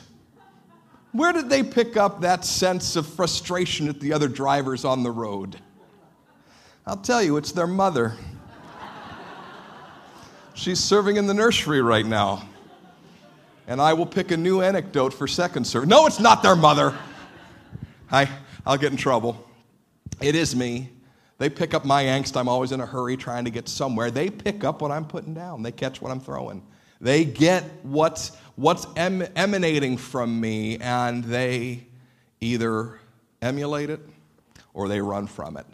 [1.12, 5.10] Where did they pick up that sense of frustration at the other drivers on the
[5.10, 5.56] road?
[6.86, 8.14] I'll tell you, it's their mother.
[10.54, 12.48] She's serving in the nursery right now
[13.70, 15.88] and I will pick a new anecdote for second service.
[15.88, 16.92] No, it's not their mother.
[18.10, 18.28] I,
[18.66, 19.48] I'll get in trouble.
[20.20, 20.90] It is me.
[21.38, 22.36] They pick up my angst.
[22.36, 24.10] I'm always in a hurry trying to get somewhere.
[24.10, 25.62] They pick up what I'm putting down.
[25.62, 26.66] They catch what I'm throwing.
[27.00, 31.86] They get what's, what's em- emanating from me, and they
[32.40, 32.98] either
[33.40, 34.00] emulate it
[34.74, 35.66] or they run from it.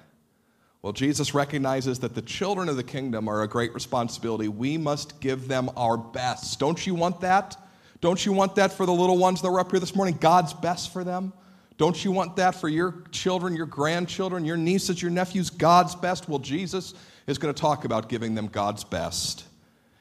[0.83, 4.49] Well, Jesus recognizes that the children of the kingdom are a great responsibility.
[4.49, 6.61] We must give them our best.
[6.61, 7.57] Don't you want that?
[8.01, 10.17] Don't you want that for the little ones that were up here this morning?
[10.21, 11.33] God's best for them?
[11.79, 15.51] Don't you want that for your children, your grandchildren, your nieces, your nephews?
[15.51, 16.29] God's best?
[16.29, 16.95] Well, Jesus
[17.27, 19.45] is going to talk about giving them God's best.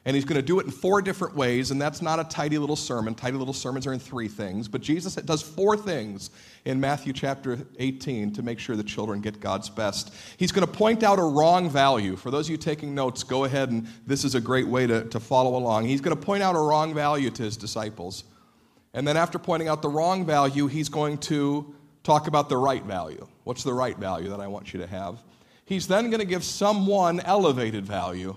[0.06, 2.60] And he's going to do it in four different ways, and that's not a tidy
[2.60, 3.16] little sermon.
[3.16, 4.68] Tidy little sermons are in three things.
[4.68, 6.30] But Jesus does four things
[6.66, 10.12] in Matthew chapter 18 to make sure the children get God's best.
[10.38, 12.16] He's going to point out a wrong value.
[12.16, 15.06] For those of you taking notes, go ahead and this is a great way to,
[15.06, 15.86] to follow along.
[15.86, 18.24] He's going to point out a wrong value to his disciples.
[18.96, 22.84] And then after pointing out the wrong value, he's going to talk about the right
[22.84, 23.28] value.
[23.44, 25.22] What's the right value that I want you to have?
[25.66, 28.36] He's then going to give someone elevated value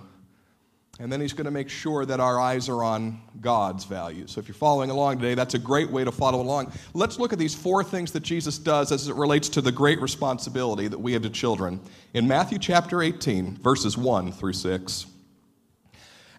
[1.00, 4.32] and then he's going to make sure that our eyes are on God's values.
[4.32, 6.72] So if you're following along today, that's a great way to follow along.
[6.92, 10.00] Let's look at these four things that Jesus does as it relates to the great
[10.00, 11.80] responsibility that we have to children.
[12.14, 15.06] In Matthew chapter 18, verses 1 through 6.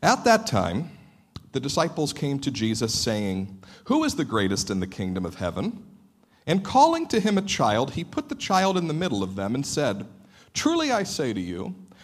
[0.04, 0.92] At that time,
[1.54, 5.86] the disciples came to Jesus saying, Who is the greatest in the kingdom of heaven?
[6.46, 9.56] And calling to him a child, he put the child in the middle of them
[9.56, 10.06] and said,
[10.54, 11.76] Truly I say to you,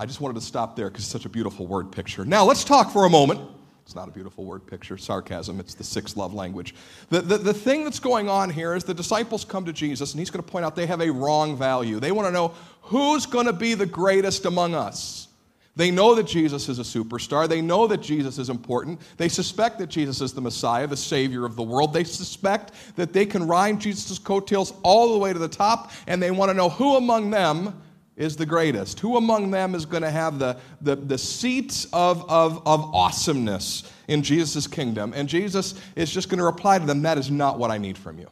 [0.00, 2.24] I just wanted to stop there because it's such a beautiful word picture.
[2.24, 3.38] Now, let's talk for a moment.
[3.84, 5.60] It's not a beautiful word picture, sarcasm.
[5.60, 6.74] It's the sixth love language.
[7.10, 10.18] The, the, the thing that's going on here is the disciples come to Jesus, and
[10.18, 12.00] he's going to point out they have a wrong value.
[12.00, 15.28] They want to know who's going to be the greatest among us.
[15.76, 17.46] They know that Jesus is a superstar.
[17.46, 19.02] They know that Jesus is important.
[19.18, 21.92] They suspect that Jesus is the Messiah, the Savior of the world.
[21.92, 26.22] They suspect that they can ride Jesus' coattails all the way to the top, and
[26.22, 27.82] they want to know who among them
[28.16, 29.00] is the greatest.
[29.00, 33.90] Who among them is going to have the, the, the seats of, of, of awesomeness
[34.08, 35.12] in Jesus' kingdom?
[35.14, 37.96] And Jesus is just going to reply to them, That is not what I need
[37.96, 38.28] from you.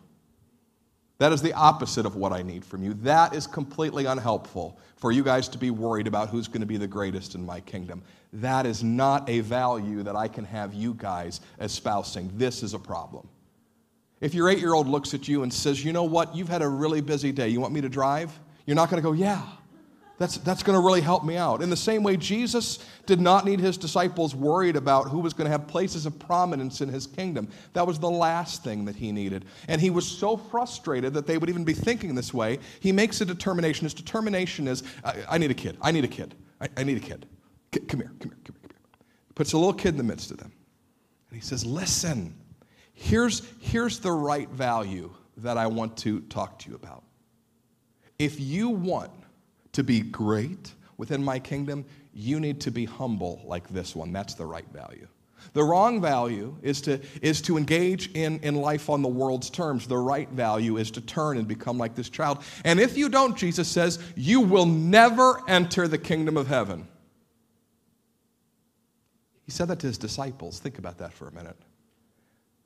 [1.19, 2.95] That is the opposite of what I need from you.
[2.95, 6.77] That is completely unhelpful for you guys to be worried about who's going to be
[6.77, 8.03] the greatest in my kingdom.
[8.33, 12.31] That is not a value that I can have you guys espousing.
[12.35, 13.29] This is a problem.
[14.21, 16.37] If your eight year old looks at you and says, You know what?
[16.37, 17.49] You've had a really busy day.
[17.49, 18.39] You want me to drive?
[18.67, 19.43] You're not going to go, Yeah.
[20.19, 21.63] That's, that's going to really help me out.
[21.63, 25.45] In the same way, Jesus did not need his disciples worried about who was going
[25.45, 27.49] to have places of prominence in his kingdom.
[27.73, 29.45] That was the last thing that he needed.
[29.69, 32.59] And he was so frustrated that they would even be thinking this way.
[32.81, 33.85] He makes a determination.
[33.85, 35.79] His determination is I, I need a kid.
[35.81, 36.35] I need a kid.
[36.61, 37.25] I, I need a kid.
[37.73, 39.05] C- come here, come here, come here, come here.
[39.37, 40.53] Puts a little kid in the midst of them.
[41.31, 42.35] And he says, Listen,
[42.93, 47.05] here's, here's the right value that I want to talk to you about.
[48.19, 49.13] If you want
[49.79, 54.13] to be great within my kingdom, you need to be humble like this one.
[54.13, 55.07] That's the right value.
[55.53, 59.87] The wrong value is to, is to engage in, in life on the world's terms.
[59.87, 62.43] The right value is to turn and become like this child.
[62.65, 66.89] And if you don't, Jesus says, you will never enter the kingdom of heaven.
[69.45, 70.59] He said that to his disciples.
[70.59, 71.57] Think about that for a minute.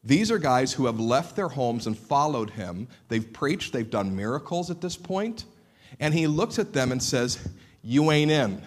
[0.03, 2.89] These are guys who have left their homes and followed him.
[3.09, 5.45] They've preached, they've done miracles at this point.
[6.01, 7.39] And he looks at them and says,
[7.83, 8.63] You ain't in.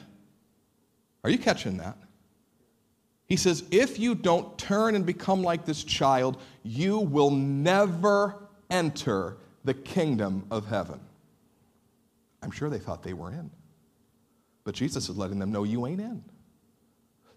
[1.23, 1.97] Are you catching that?
[3.27, 8.35] He says, If you don't turn and become like this child, you will never
[8.69, 10.99] enter the kingdom of heaven.
[12.41, 13.49] I'm sure they thought they were in.
[14.63, 16.23] But Jesus is letting them know you ain't in.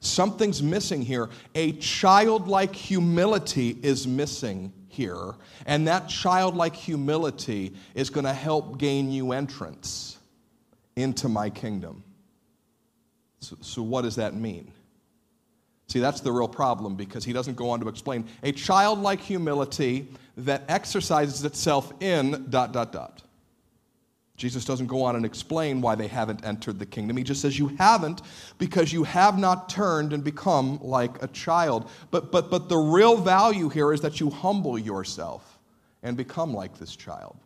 [0.01, 1.29] Something's missing here.
[1.55, 5.35] A childlike humility is missing here,
[5.65, 10.19] and that childlike humility is going to help gain you entrance
[10.97, 12.03] into my kingdom.
[13.39, 14.73] So, so, what does that mean?
[15.87, 20.09] See, that's the real problem because he doesn't go on to explain a childlike humility
[20.37, 23.23] that exercises itself in dot, dot, dot.
[24.39, 27.17] Jesus doesn't go on and explain why they haven't entered the kingdom.
[27.17, 28.23] He just says, You haven't
[28.57, 31.91] because you have not turned and become like a child.
[32.13, 35.59] But, but, but the real value here is that you humble yourself
[36.05, 37.37] and become like this child.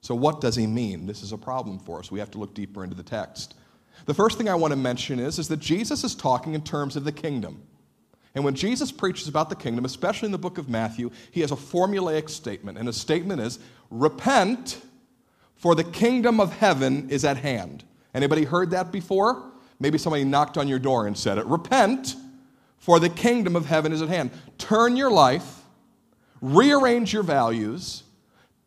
[0.00, 1.06] So, what does he mean?
[1.06, 2.10] This is a problem for us.
[2.10, 3.54] We have to look deeper into the text.
[4.06, 6.96] The first thing I want to mention is, is that Jesus is talking in terms
[6.96, 7.62] of the kingdom.
[8.34, 11.52] And when Jesus preaches about the kingdom, especially in the book of Matthew, he has
[11.52, 12.78] a formulaic statement.
[12.78, 13.58] And his statement is
[13.90, 14.80] repent
[15.56, 17.84] for the kingdom of heaven is at hand.
[18.14, 19.50] Anybody heard that before?
[19.80, 21.46] Maybe somebody knocked on your door and said it.
[21.46, 22.16] Repent,
[22.78, 24.30] for the kingdom of heaven is at hand.
[24.58, 25.62] Turn your life,
[26.40, 28.02] rearrange your values,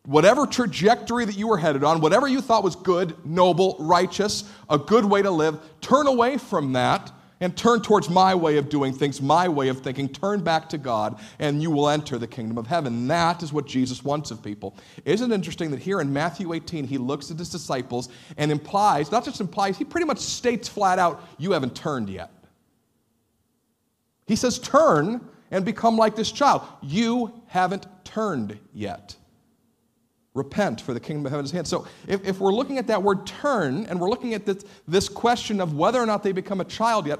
[0.04, 4.78] whatever trajectory that you were headed on, whatever you thought was good, noble, righteous, a
[4.78, 8.92] good way to live, turn away from that and turn towards my way of doing
[8.92, 10.08] things, my way of thinking.
[10.08, 13.06] Turn back to God, and you will enter the kingdom of heaven.
[13.08, 14.76] That is what Jesus wants of people.
[15.04, 19.12] Isn't it interesting that here in Matthew 18, he looks at his disciples and implies,
[19.12, 22.30] not just implies, he pretty much states flat out, You haven't turned yet.
[24.26, 25.20] He says, Turn
[25.50, 26.62] and become like this child.
[26.82, 29.16] You haven't turned yet.
[30.38, 31.68] Repent, for the kingdom of heaven is at hand.
[31.68, 35.08] So, if, if we're looking at that word turn, and we're looking at this, this
[35.08, 37.18] question of whether or not they become a child yet,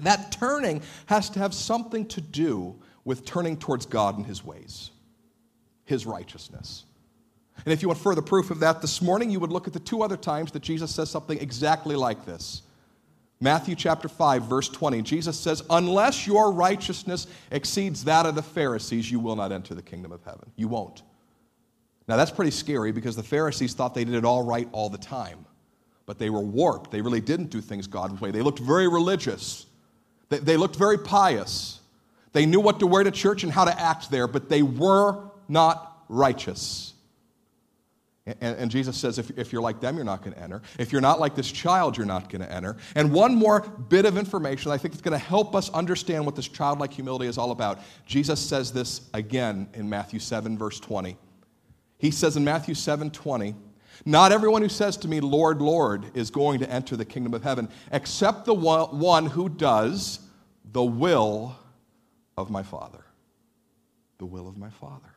[0.00, 2.74] that turning has to have something to do
[3.04, 4.90] with turning towards God and His ways,
[5.84, 6.84] His righteousness.
[7.64, 9.80] And if you want further proof of that this morning, you would look at the
[9.80, 12.62] two other times that Jesus says something exactly like this.
[13.40, 19.10] Matthew chapter 5, verse 20, Jesus says, Unless your righteousness exceeds that of the Pharisees,
[19.10, 20.50] you will not enter the kingdom of heaven.
[20.56, 21.02] You won't.
[22.10, 24.98] Now, that's pretty scary because the Pharisees thought they did it all right all the
[24.98, 25.46] time.
[26.06, 26.90] But they were warped.
[26.90, 28.32] They really didn't do things God's way.
[28.32, 29.66] They looked very religious,
[30.28, 31.78] they, they looked very pious.
[32.32, 35.22] They knew what to wear to church and how to act there, but they were
[35.48, 36.94] not righteous.
[38.40, 40.62] And, Jesus says, if, if you're like them, you're not going to enter.
[40.78, 42.76] If you're not like this child, you're not going to enter.
[42.94, 46.36] And one more bit of information I think is going to help us understand what
[46.36, 47.80] this childlike humility is all about.
[48.06, 51.16] Jesus says this again in Matthew 7, verse 20.
[52.00, 53.54] He says in Matthew 7 20,
[54.06, 57.42] Not everyone who says to me, Lord, Lord, is going to enter the kingdom of
[57.42, 60.20] heaven, except the one who does
[60.72, 61.56] the will
[62.38, 63.04] of my Father.
[64.18, 65.14] The will of my Father.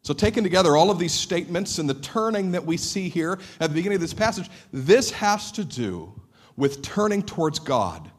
[0.00, 3.68] So, taken together, all of these statements and the turning that we see here at
[3.68, 6.12] the beginning of this passage, this has to do
[6.56, 8.10] with turning towards God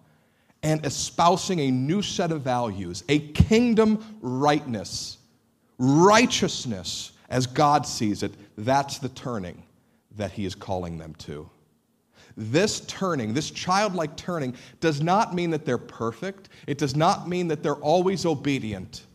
[0.62, 5.18] and espousing a new set of values, a kingdom rightness,
[5.80, 8.32] righteousness as God sees it.
[8.58, 9.64] That's the turning
[10.16, 11.50] that He is calling them to.
[12.38, 16.50] This turning, this childlike turning, does not mean that they're perfect.
[16.68, 19.06] It does not mean that they're always obedient.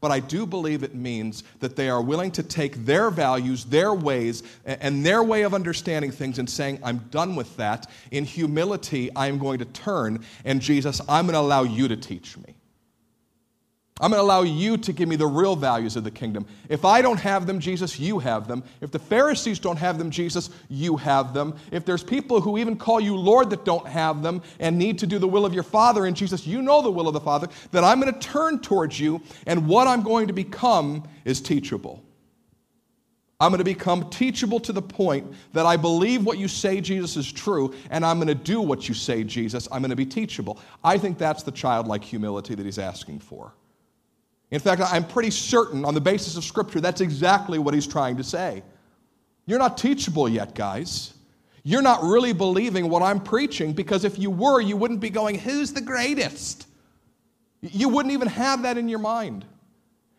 [0.00, 3.92] But I do believe it means that they are willing to take their values, their
[3.92, 7.90] ways, and their way of understanding things and saying, I'm done with that.
[8.12, 12.36] In humility, I'm going to turn, and Jesus, I'm going to allow you to teach
[12.36, 12.53] me.
[14.00, 16.46] I'm going to allow you to give me the real values of the kingdom.
[16.68, 18.64] If I don't have them, Jesus, you have them.
[18.80, 21.54] If the Pharisees don't have them, Jesus, you have them.
[21.70, 25.06] If there's people who even call you Lord that don't have them and need to
[25.06, 27.46] do the will of your Father, and Jesus, you know the will of the Father,
[27.70, 32.02] then I'm going to turn towards you, and what I'm going to become is teachable.
[33.38, 37.16] I'm going to become teachable to the point that I believe what you say, Jesus,
[37.16, 39.68] is true, and I'm going to do what you say, Jesus.
[39.70, 40.58] I'm going to be teachable.
[40.82, 43.52] I think that's the childlike humility that he's asking for.
[44.54, 48.16] In fact, I'm pretty certain on the basis of Scripture that's exactly what he's trying
[48.18, 48.62] to say.
[49.46, 51.14] You're not teachable yet, guys.
[51.64, 55.40] You're not really believing what I'm preaching because if you were, you wouldn't be going,
[55.40, 56.68] Who's the greatest?
[57.62, 59.44] You wouldn't even have that in your mind.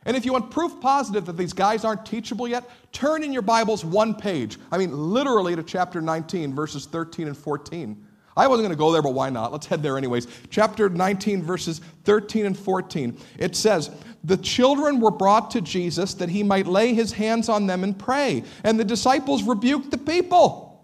[0.06, 3.42] And if you want proof positive that these guys aren't teachable yet, turn in your
[3.42, 4.58] Bibles one page.
[4.70, 8.06] I mean, literally to chapter 19, verses 13 and 14.
[8.38, 9.54] I wasn't going to go there, but why not?
[9.54, 10.28] Let's head there anyways.
[10.50, 13.18] Chapter 19, verses 13 and 14.
[13.40, 13.92] It says,
[14.26, 17.98] The children were brought to Jesus that he might lay his hands on them and
[17.98, 18.44] pray.
[18.64, 20.84] And the disciples rebuked the people.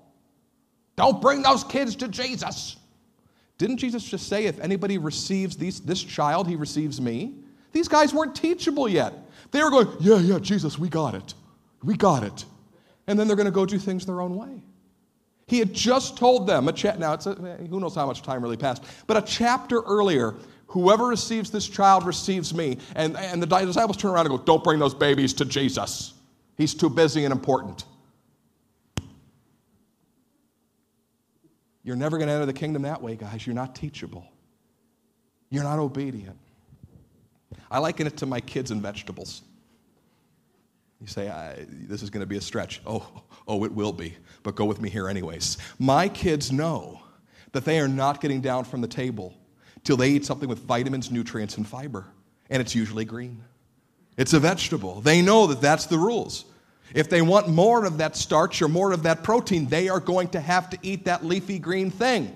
[0.96, 2.76] Don't bring those kids to Jesus.
[3.58, 7.34] Didn't Jesus just say, If anybody receives these, this child, he receives me?
[7.72, 9.14] These guys weren't teachable yet.
[9.50, 11.34] They were going, Yeah, yeah, Jesus, we got it.
[11.84, 12.46] We got it.
[13.08, 14.62] And then they're going to go do things their own way.
[15.48, 18.44] He had just told them, a cha- now it's a, who knows how much time
[18.44, 20.36] really passed, but a chapter earlier,
[20.72, 22.78] whoever receives this child receives me.
[22.96, 26.14] And, and the disciples turn around and go, Don't bring those babies to Jesus.
[26.58, 27.86] He's too busy and important.
[31.84, 33.46] You're never going to enter the kingdom that way, guys.
[33.46, 34.26] You're not teachable,
[35.50, 36.38] you're not obedient.
[37.70, 39.42] I liken it to my kids and vegetables.
[41.02, 42.82] You say, this is going to be a stretch.
[42.86, 45.58] Oh, oh, it will be, but go with me here anyways.
[45.80, 47.02] My kids know
[47.54, 49.34] that they are not getting down from the table
[49.84, 52.06] till they eat something with vitamins, nutrients, and fiber.
[52.50, 53.44] And it's usually green.
[54.18, 55.02] It's a vegetable.
[55.02, 56.46] They know that that's the rules.
[56.94, 60.30] If they want more of that starch or more of that protein, they are going
[60.30, 62.36] to have to eat that leafy green thing.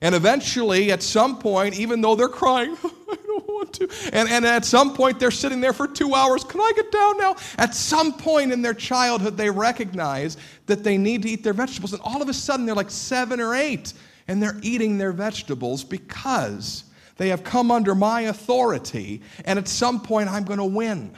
[0.00, 4.46] And eventually, at some point, even though they're crying, I don't want to, and, and
[4.46, 7.36] at some point they're sitting there for two hours, can I get down now?
[7.58, 10.36] At some point in their childhood, they recognize
[10.66, 11.92] that they need to eat their vegetables.
[11.92, 13.92] And all of a sudden, they're like seven or eight,
[14.28, 16.84] and they're eating their vegetables because
[17.16, 21.12] they have come under my authority, and at some point, I'm going to win.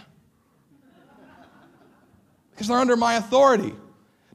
[2.53, 3.75] Because they're under my authority.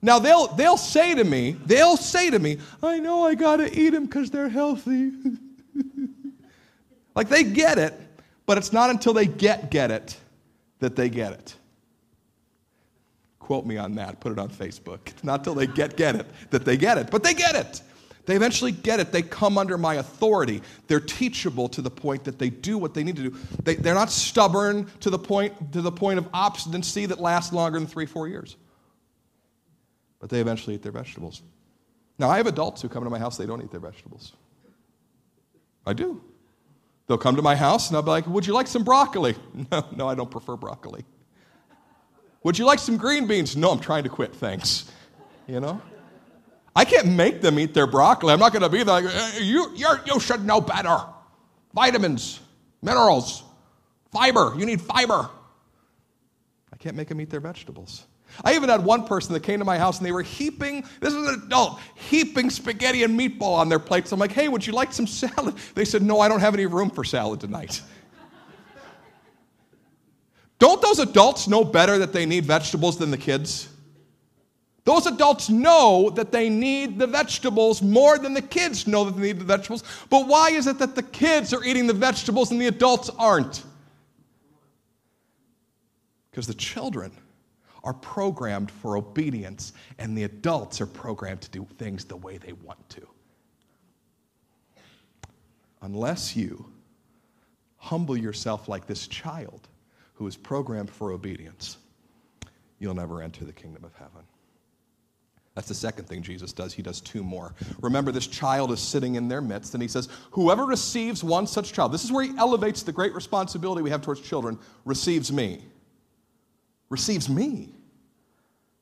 [0.02, 3.90] Now they'll they'll say to me, they'll say to me, I know I gotta eat
[3.90, 5.12] them because they're healthy.
[7.16, 8.00] like they get it,
[8.46, 10.16] but it's not until they get get it
[10.78, 11.56] that they get it.
[13.40, 15.08] Quote me on that, put it on Facebook.
[15.08, 17.82] It's not till they get get it that they get it, but they get it.
[18.26, 19.12] They eventually get it.
[19.12, 20.62] They come under my authority.
[20.88, 23.38] They're teachable to the point that they do what they need to do.
[23.64, 27.78] They, they're not stubborn to the point to the point of obstinacy that lasts longer
[27.78, 28.56] than three, four years
[30.26, 31.44] but they eventually eat their vegetables.
[32.18, 34.34] Now, I have adults who come to my house, they don't eat their vegetables.
[35.86, 36.20] I do.
[37.06, 39.36] They'll come to my house and I'll be like, Would you like some broccoli?
[39.72, 41.06] No, no, I don't prefer broccoli.
[42.42, 43.56] Would you like some green beans?
[43.56, 44.90] No, I'm trying to quit, thanks.
[45.46, 45.80] You know?
[46.76, 48.34] I can't make them eat their broccoli.
[48.34, 50.98] I'm not going to be like, uh, you, you should know better.
[51.74, 52.42] Vitamins,
[52.82, 53.44] minerals,
[54.12, 54.54] fiber.
[54.58, 55.30] You need fiber.
[56.74, 58.06] I can't make them eat their vegetables.
[58.44, 61.14] I even had one person that came to my house and they were heaping, this
[61.14, 64.12] is an adult, heaping spaghetti and meatball on their plates.
[64.12, 65.56] I'm like, hey, would you like some salad?
[65.76, 67.82] They said, no, I don't have any room for salad tonight.
[70.60, 73.70] don't those adults know better that they need vegetables than the kids?
[74.86, 79.24] Those adults know that they need the vegetables more than the kids know that they
[79.24, 79.84] need the vegetables.
[80.12, 83.64] But why is it that the kids are eating the vegetables and the adults aren't?
[86.30, 87.12] Because the children
[87.84, 92.54] are programmed for obedience and the adults are programmed to do things the way they
[92.54, 93.08] want to.
[95.82, 96.64] Unless you
[97.78, 99.68] humble yourself like this child
[100.14, 101.78] who is programmed for obedience,
[102.78, 104.24] you'll never enter the kingdom of heaven.
[105.56, 106.74] That's the second thing Jesus does.
[106.74, 107.56] He does two more.
[107.80, 111.72] Remember, this child is sitting in their midst, and he says, Whoever receives one such
[111.72, 115.64] child, this is where he elevates the great responsibility we have towards children, receives me.
[116.90, 117.74] Receives me.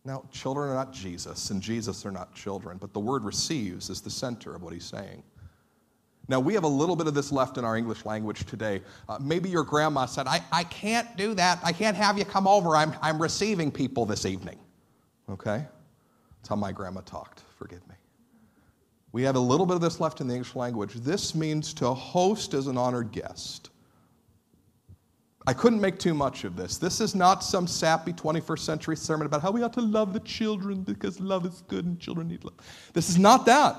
[0.03, 4.01] Now, children are not Jesus, and Jesus are not children, but the word receives is
[4.01, 5.23] the center of what he's saying.
[6.27, 8.81] Now, we have a little bit of this left in our English language today.
[9.07, 11.59] Uh, maybe your grandma said, I, I can't do that.
[11.63, 12.75] I can't have you come over.
[12.75, 14.57] I'm, I'm receiving people this evening.
[15.29, 15.65] Okay?
[16.47, 17.43] How my grandma talked.
[17.57, 17.95] Forgive me.
[19.11, 20.93] We have a little bit of this left in the English language.
[20.95, 23.69] This means to host as an honored guest.
[25.45, 26.77] I couldn't make too much of this.
[26.77, 30.21] This is not some sappy 21st century sermon about how we ought to love the
[30.21, 32.55] children because love is good and children need love.
[32.93, 33.75] This is not that.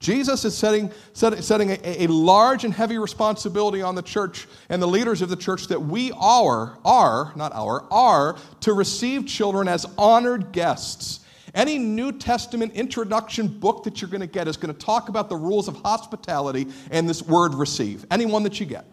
[0.00, 4.82] Jesus is setting, set, setting a, a, large and heavy responsibility on the church and
[4.82, 9.68] the leaders of the church that we are, are, not our, are to receive children
[9.68, 11.23] as honored guests
[11.54, 15.28] any New Testament introduction book that you're going to get is going to talk about
[15.28, 18.04] the rules of hospitality and this word receive.
[18.10, 18.84] Any one that you get.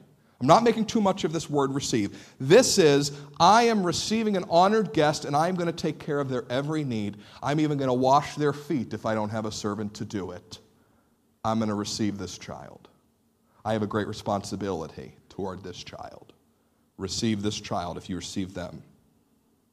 [0.41, 2.17] I'm not making too much of this word receive.
[2.39, 6.29] This is, I am receiving an honored guest and I'm going to take care of
[6.29, 7.17] their every need.
[7.43, 10.31] I'm even going to wash their feet if I don't have a servant to do
[10.31, 10.57] it.
[11.45, 12.89] I'm going to receive this child.
[13.63, 16.33] I have a great responsibility toward this child.
[16.97, 18.81] Receive this child if you receive them.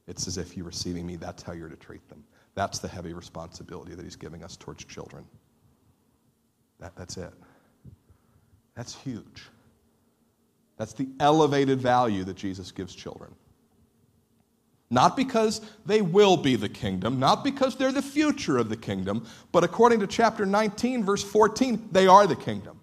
[0.07, 1.15] It's as if you're receiving me.
[1.15, 2.23] That's how you're to treat them.
[2.59, 5.23] That's the heavy responsibility that he's giving us towards children.
[6.81, 7.31] That, that's it.
[8.75, 9.43] That's huge.
[10.75, 13.33] That's the elevated value that Jesus gives children.
[14.89, 19.25] Not because they will be the kingdom, not because they're the future of the kingdom,
[19.53, 22.77] but according to chapter 19, verse 14, they are the kingdom.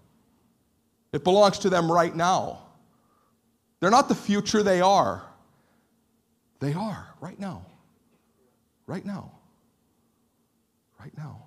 [1.12, 2.62] It belongs to them right now.
[3.80, 5.22] They're not the future, they are.
[6.60, 7.66] They are right now.
[8.86, 9.35] Right now
[11.06, 11.44] right now.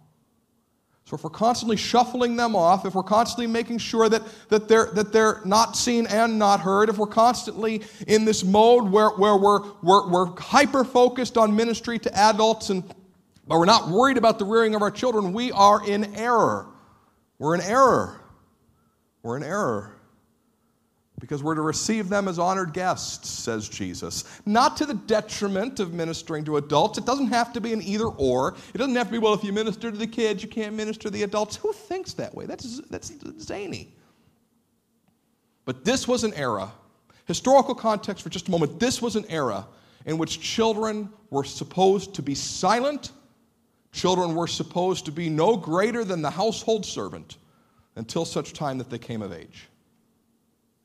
[1.04, 4.92] So if we're constantly shuffling them off, if we're constantly making sure that, that, they're,
[4.94, 9.36] that they're not seen and not heard, if we're constantly in this mode where, where
[9.36, 12.84] we're, we're, we're hyper focused on ministry to adults and
[13.48, 16.68] but we're not worried about the rearing of our children, we are in error.
[17.40, 18.22] We're in error.
[19.24, 19.99] We're in error
[21.20, 24.24] because we're to receive them as honored guests, says Jesus.
[24.46, 26.98] Not to the detriment of ministering to adults.
[26.98, 28.56] It doesn't have to be an either or.
[28.74, 31.04] It doesn't have to be, well, if you minister to the kids, you can't minister
[31.04, 31.58] to the adults.
[31.58, 32.46] Who thinks that way?
[32.46, 33.94] That's, that's zany.
[35.66, 36.72] But this was an era,
[37.26, 39.68] historical context for just a moment, this was an era
[40.06, 43.12] in which children were supposed to be silent.
[43.92, 47.38] Children were supposed to be no greater than the household servant
[47.96, 49.68] until such time that they came of age.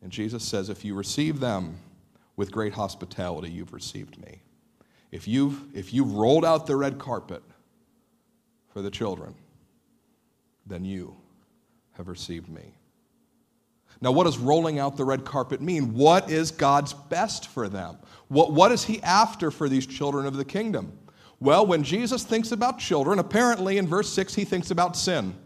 [0.04, 1.78] And Jesus says, If you receive them
[2.36, 4.42] with great hospitality, you've received me.
[5.10, 7.42] If you've, if you've rolled out the red carpet
[8.68, 9.34] for the children,
[10.66, 11.16] then you
[11.92, 12.74] have received me.
[14.02, 15.94] Now, what does rolling out the red carpet mean?
[15.94, 17.96] What is God's best for them?
[18.28, 20.98] What, what is He after for these children of the kingdom?
[21.40, 25.34] Well, when Jesus thinks about children, apparently in verse 6, He thinks about sin.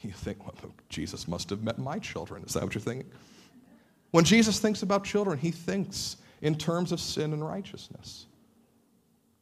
[0.00, 0.54] You think, well,
[0.98, 2.42] Jesus must have met my children.
[2.42, 3.08] Is that what you're thinking?
[4.10, 8.26] When Jesus thinks about children, he thinks in terms of sin and righteousness.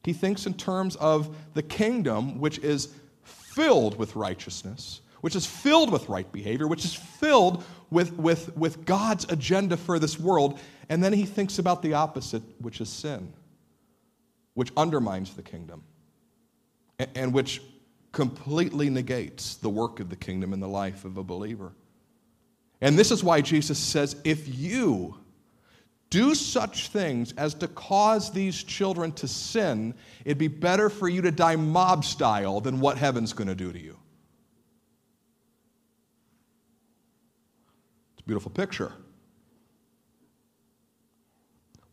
[0.04, 2.90] He thinks in terms of the kingdom, which is
[3.22, 8.84] filled with righteousness, which is filled with right behavior, which is filled with, with, with
[8.84, 10.58] God's agenda for this world.
[10.90, 13.32] And then he thinks about the opposite, which is sin,
[14.52, 15.84] which undermines the kingdom,
[16.98, 17.62] and, and which
[18.16, 21.74] completely negates the work of the kingdom in the life of a believer.
[22.80, 25.18] And this is why Jesus says, if you
[26.08, 29.92] do such things as to cause these children to sin,
[30.24, 33.70] it'd be better for you to die mob style than what heaven's going to do
[33.70, 33.98] to you.
[38.14, 38.92] It's a beautiful picture.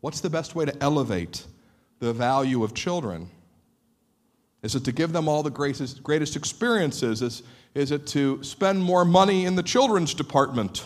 [0.00, 1.44] What's the best way to elevate
[1.98, 3.28] the value of children?
[4.64, 7.22] Is it to give them all the greatest, greatest experiences?
[7.22, 10.84] Is, is it to spend more money in the children's department?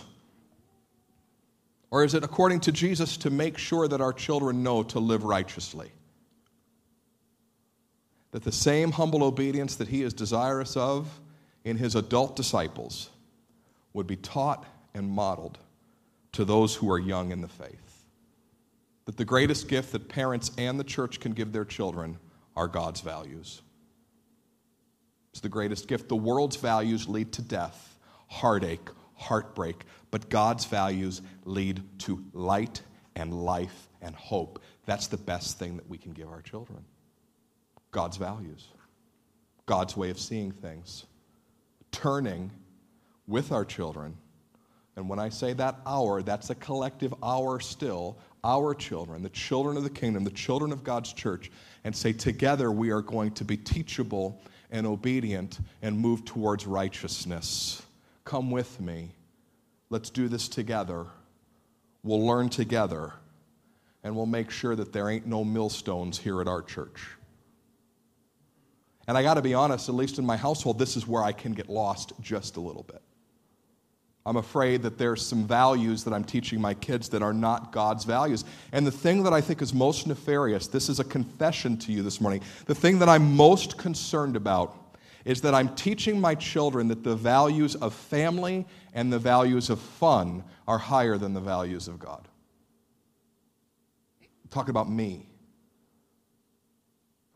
[1.91, 5.25] Or is it, according to Jesus, to make sure that our children know to live
[5.25, 5.93] righteously?
[8.31, 11.21] that the same humble obedience that he is desirous of
[11.65, 13.11] in his adult disciples
[13.93, 15.59] would be taught and modeled
[16.33, 18.05] to those who are young in the faith.
[19.07, 22.19] That the greatest gift that parents and the church can give their children
[22.55, 23.63] are God's values.
[25.39, 26.09] It's the greatest gift.
[26.09, 27.97] The world's values lead to death,
[28.27, 32.83] heartache, heartbreak, but God's values lead to light
[33.15, 34.61] and life and hope.
[34.85, 36.85] That's the best thing that we can give our children.
[37.93, 38.67] God's values,
[39.65, 41.07] God's way of seeing things,
[41.93, 42.51] turning
[43.29, 44.17] with our children.
[44.97, 49.77] And when I say that our, that's a collective our still, our children, the children
[49.77, 51.53] of the kingdom, the children of God's church,
[51.85, 57.83] and say together we are going to be teachable and obedient and move towards righteousness.
[58.25, 59.11] Come with me.
[59.91, 61.07] Let's do this together.
[62.03, 63.15] We'll learn together,
[64.05, 67.09] and we'll make sure that there ain't no millstones here at our church.
[69.07, 71.33] And I got to be honest, at least in my household, this is where I
[71.33, 73.03] can get lost just a little bit.
[74.27, 78.05] I'm afraid that there's some values that I'm teaching my kids that are not God's
[78.05, 78.45] values.
[78.73, 82.03] And the thing that I think is most nefarious, this is a confession to you
[82.03, 84.77] this morning, the thing that I'm most concerned about
[85.25, 89.81] is that I'm teaching my children that the values of family and the values of
[89.81, 92.27] fun are higher than the values of God.
[94.21, 95.28] I'm talking about me.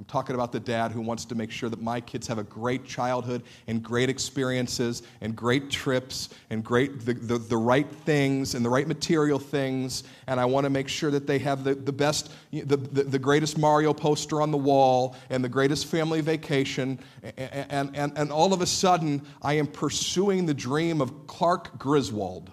[0.03, 2.43] I'm talking about the dad who wants to make sure that my kids have a
[2.43, 8.57] great childhood and great experiences and great trips and great the, the, the right things
[8.57, 10.03] and the right material things.
[10.27, 13.19] And I want to make sure that they have the, the best, the, the, the
[13.21, 16.99] greatest Mario poster on the wall and the greatest family vacation.
[17.37, 21.79] And, and, and, and all of a sudden, I am pursuing the dream of Clark
[21.79, 22.51] Griswold.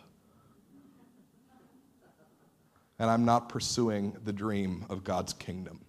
[3.00, 5.80] And I'm not pursuing the dream of God's kingdom.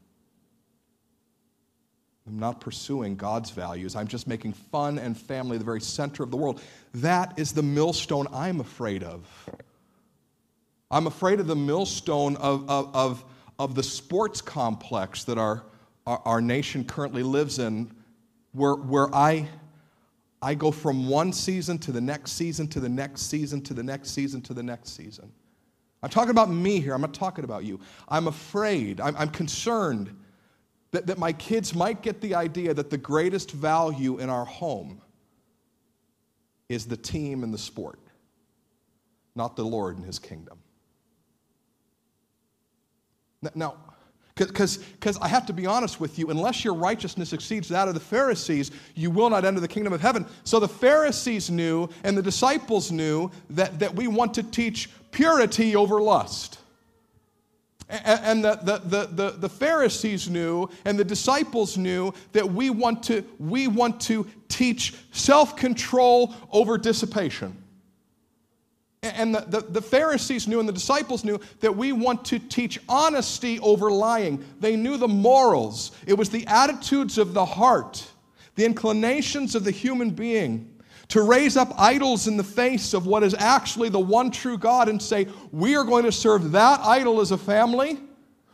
[2.26, 3.97] I'm not pursuing God's values.
[3.97, 6.62] I'm just making fun and family the very center of the world.
[6.94, 9.26] That is the millstone I'm afraid of.
[10.90, 13.24] I'm afraid of the millstone of, of, of,
[13.59, 15.64] of the sports complex that our,
[16.06, 17.90] our, our, nation currently lives in,
[18.52, 19.48] where, where I,
[20.42, 23.82] I go from one season to the next season to the next season to the
[23.82, 25.30] next season to the next season.
[26.02, 26.94] I'm talking about me here.
[26.94, 27.78] I'm not talking about you.
[28.09, 29.01] I'm afraid.
[29.01, 30.16] I'm, I'm concerned
[30.92, 35.00] that, that my kids might get the idea that the greatest value in our home
[36.68, 37.98] is the team and the sport,
[39.34, 40.58] not the Lord and his kingdom.
[43.54, 43.76] Now,
[44.34, 48.00] because I have to be honest with you, unless your righteousness exceeds that of the
[48.00, 50.24] Pharisees, you will not enter the kingdom of heaven.
[50.44, 55.76] So the Pharisees knew and the disciples knew that, that we want to teach purity
[55.76, 56.60] over lust.
[57.90, 63.24] And the, the, the, the, Pharisees knew and the disciples knew that we want to,
[63.40, 67.60] we want to teach self control over dissipation.
[69.02, 72.78] And the, the, the, Pharisees knew and the disciples knew that we want to teach
[72.88, 74.44] honesty over lying.
[74.60, 78.06] They knew the morals, it was the attitudes of the heart,
[78.54, 80.69] the inclinations of the human being
[81.11, 84.89] to raise up idols in the face of what is actually the one true God
[84.89, 87.99] and say, we are going to serve that idol as a family,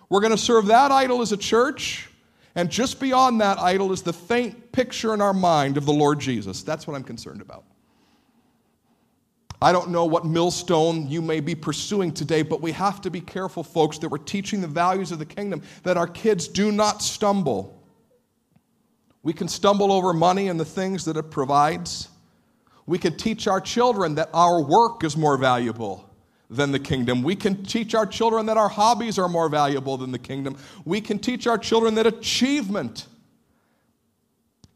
[0.08, 2.08] we're going to serve that idol as a church,
[2.54, 6.18] and just beyond that idol is the faint picture in our mind of the Lord
[6.18, 6.62] Jesus.
[6.62, 7.64] That's what I'm concerned about.
[9.60, 13.20] I don't know what millstone you may be pursuing today, but we have to be
[13.20, 17.02] careful, folks, that we're teaching the values of the kingdom, that our kids do not
[17.02, 17.82] stumble.
[19.22, 22.08] We can stumble over money and the things that it provides.
[22.86, 26.08] We can teach our children that our work is more valuable
[26.48, 27.22] than the kingdom.
[27.22, 30.56] We can teach our children that our hobbies are more valuable than the kingdom.
[30.84, 33.06] We can teach our children that achievement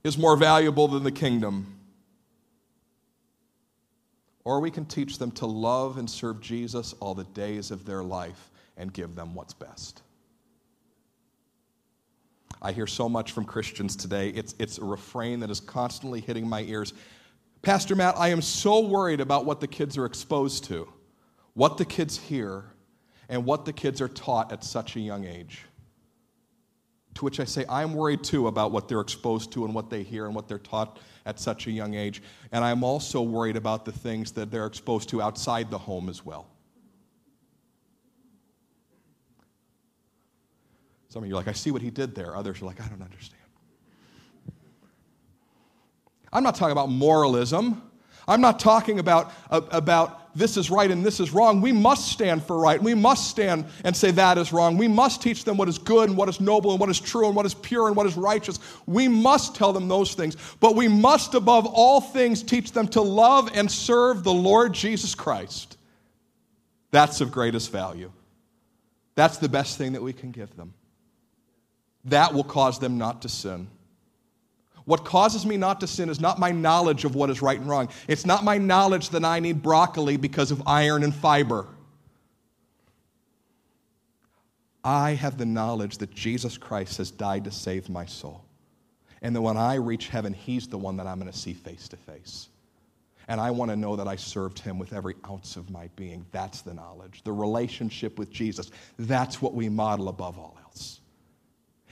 [0.02, 1.76] is more valuable than the kingdom.
[4.44, 8.02] Or we can teach them to love and serve Jesus all the days of their
[8.02, 10.02] life and give them what's best.
[12.62, 14.30] I hear so much from Christians today.
[14.30, 16.92] It's, it's a refrain that is constantly hitting my ears.
[17.62, 20.88] Pastor Matt, I am so worried about what the kids are exposed to,
[21.52, 22.64] what the kids hear,
[23.28, 25.66] and what the kids are taught at such a young age.
[27.14, 30.02] To which I say, I'm worried too about what they're exposed to and what they
[30.02, 32.22] hear and what they're taught at such a young age.
[32.50, 36.24] And I'm also worried about the things that they're exposed to outside the home as
[36.24, 36.46] well.
[41.08, 42.36] Some of you are like, I see what he did there.
[42.36, 43.39] Others are like, I don't understand.
[46.32, 47.82] I'm not talking about moralism.
[48.28, 52.08] I'm not talking about, uh, about this is right and this is wrong, we must
[52.12, 52.80] stand for right.
[52.80, 54.76] We must stand and say that is wrong.
[54.76, 57.26] We must teach them what is good and what is noble and what is true
[57.26, 58.60] and what is pure and what is righteous.
[58.86, 60.36] We must tell them those things.
[60.60, 65.14] But we must, above all things, teach them to love and serve the Lord Jesus
[65.14, 65.76] Christ.
[66.92, 68.12] That's of greatest value.
[69.16, 70.74] That's the best thing that we can give them.
[72.04, 73.68] That will cause them not to sin.
[74.84, 77.68] What causes me not to sin is not my knowledge of what is right and
[77.68, 77.88] wrong.
[78.08, 81.66] It's not my knowledge that I need broccoli because of iron and fiber.
[84.82, 88.44] I have the knowledge that Jesus Christ has died to save my soul.
[89.22, 91.88] And that when I reach heaven, He's the one that I'm going to see face
[91.88, 92.48] to face.
[93.28, 96.24] And I want to know that I served Him with every ounce of my being.
[96.32, 97.22] That's the knowledge.
[97.22, 98.70] The relationship with Jesus.
[98.98, 101.00] That's what we model above all else.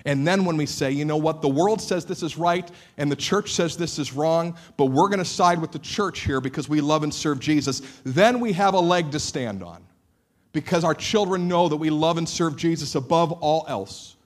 [0.04, 3.10] And then when we say, you know what, the world says this is right and
[3.10, 6.40] the church says this is wrong, but we're going to side with the church here
[6.40, 9.84] because we love and serve Jesus, then we have a leg to stand on
[10.52, 14.16] because our children know that we love and serve Jesus above all else.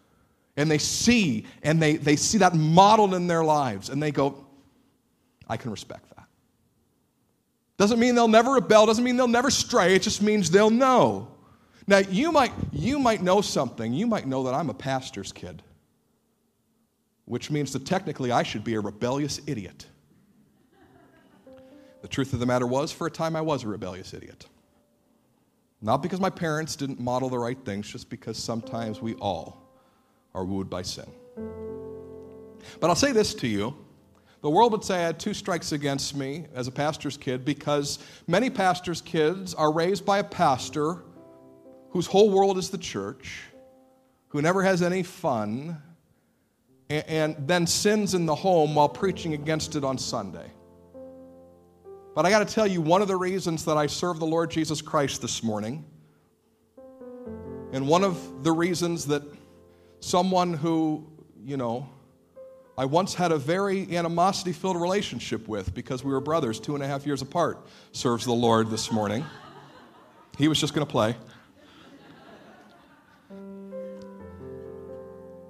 [0.56, 4.46] And they see, and they, they see that modeled in their lives, and they go,
[5.48, 6.26] I can respect that.
[7.78, 11.31] Doesn't mean they'll never rebel, doesn't mean they'll never stray, it just means they'll know.
[11.86, 13.92] Now, you might, you might know something.
[13.92, 15.62] You might know that I'm a pastor's kid,
[17.24, 19.86] which means that technically I should be a rebellious idiot.
[22.02, 24.46] The truth of the matter was, for a time, I was a rebellious idiot.
[25.80, 29.62] Not because my parents didn't model the right things, just because sometimes we all
[30.34, 31.06] are wooed by sin.
[32.80, 33.76] But I'll say this to you.
[34.42, 38.00] The world would say I had two strikes against me as a pastor's kid because
[38.26, 41.02] many pastors' kids are raised by a pastor
[41.92, 43.42] whose whole world is the church,
[44.28, 45.80] who never has any fun,
[46.88, 50.50] and, and then sins in the home while preaching against it on Sunday.
[52.14, 54.50] But I got to tell you, one of the reasons that I serve the Lord
[54.50, 55.84] Jesus Christ this morning,
[57.72, 59.22] and one of the reasons that
[60.00, 61.06] someone who,
[61.42, 61.88] you know,
[62.76, 66.82] I once had a very animosity filled relationship with because we were brothers two and
[66.82, 69.24] a half years apart, serves the Lord this morning.
[70.38, 71.14] He was just going to play.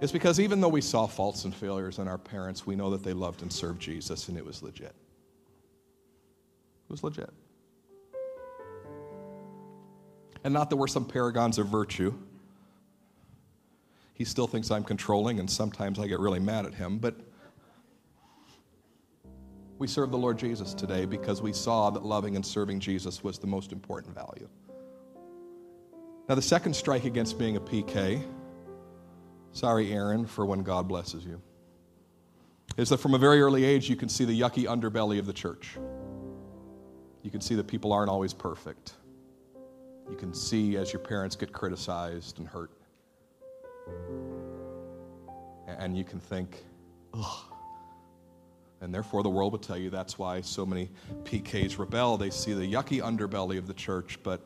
[0.02, 3.04] Is because even though we saw faults and failures in our parents, we know that
[3.04, 4.88] they loved and served Jesus and it was legit.
[4.88, 7.30] It was legit.
[10.42, 12.12] And not that we're some paragons of virtue.
[14.14, 17.14] He still thinks I'm controlling, and sometimes I get really mad at him, but
[19.78, 23.38] we serve the Lord Jesus today because we saw that loving and serving Jesus was
[23.38, 24.48] the most important value.
[26.28, 28.22] Now, the second strike against being a PK
[29.52, 31.40] Sorry, Aaron, for when God blesses you.
[32.76, 35.32] Is that from a very early age, you can see the yucky underbelly of the
[35.32, 35.76] church.
[37.22, 38.94] You can see that people aren't always perfect.
[40.10, 42.70] You can see as your parents get criticized and hurt.
[45.66, 46.64] And you can think,
[47.14, 47.44] ugh.
[48.80, 50.90] And therefore, the world would tell you that's why so many
[51.22, 52.16] PKs rebel.
[52.16, 54.18] They see the yucky underbelly of the church.
[54.24, 54.40] But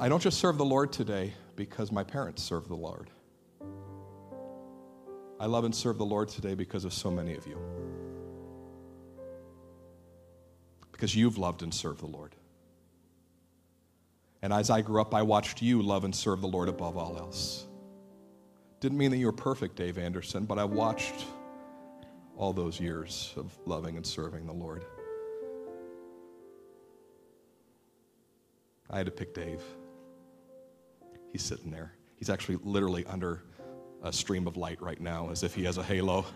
[0.00, 1.34] I don't just serve the Lord today,
[1.68, 3.08] because my parents serve the Lord.
[5.38, 7.56] I love and serve the Lord today because of so many of you.
[10.90, 12.34] Because you've loved and served the Lord.
[14.42, 17.16] And as I grew up, I watched you love and serve the Lord above all
[17.16, 17.66] else.
[18.80, 21.26] Didn't mean that you were perfect, Dave Anderson, but I watched
[22.36, 24.84] all those years of loving and serving the Lord.
[28.90, 29.62] I had to pick Dave.
[31.32, 31.92] He's sitting there.
[32.18, 33.42] He's actually literally under
[34.02, 36.26] a stream of light right now, as if he has a halo.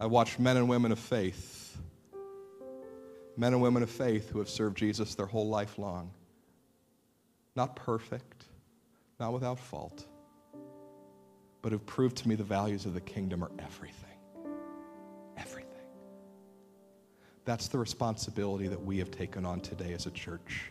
[0.00, 1.76] I watched men and women of faith,
[3.36, 6.12] men and women of faith who have served Jesus their whole life long.
[7.56, 8.44] Not perfect,
[9.18, 10.06] not without fault,
[11.62, 14.04] but have proved to me the values of the kingdom are everything.
[15.36, 15.64] Everything.
[17.44, 20.70] That's the responsibility that we have taken on today as a church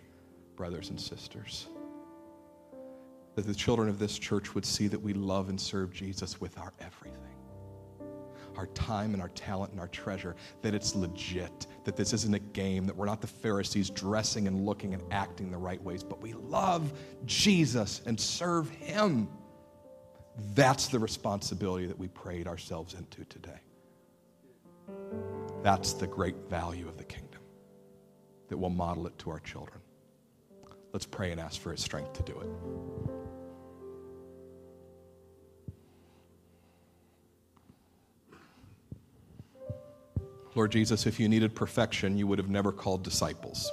[0.58, 1.68] brothers and sisters.
[3.36, 6.58] That the children of this church would see that we love and serve Jesus with
[6.58, 7.38] our everything
[8.58, 12.40] our time and our talent and our treasure, that it's legit, that this isn't a
[12.40, 16.22] game, that we're not the Pharisees dressing and looking and acting the right ways, but
[16.22, 16.92] we love
[17.26, 19.30] Jesus and serve Him.
[20.54, 23.60] That's the responsibility that we prayed ourselves into today.
[25.64, 27.42] That's the great value of the kingdom,
[28.50, 29.77] that we'll model it to our children.
[30.98, 32.50] Let's pray and ask for his strength to do it.
[40.56, 43.70] Lord Jesus, if you needed perfection, you would have never called disciples.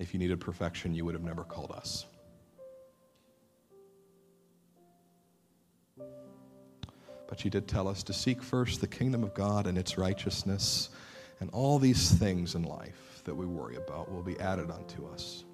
[0.00, 2.06] If you needed perfection, you would have never called us.
[7.28, 10.90] But you did tell us to seek first the kingdom of God and its righteousness,
[11.40, 15.44] and all these things in life that we worry about will be added unto us.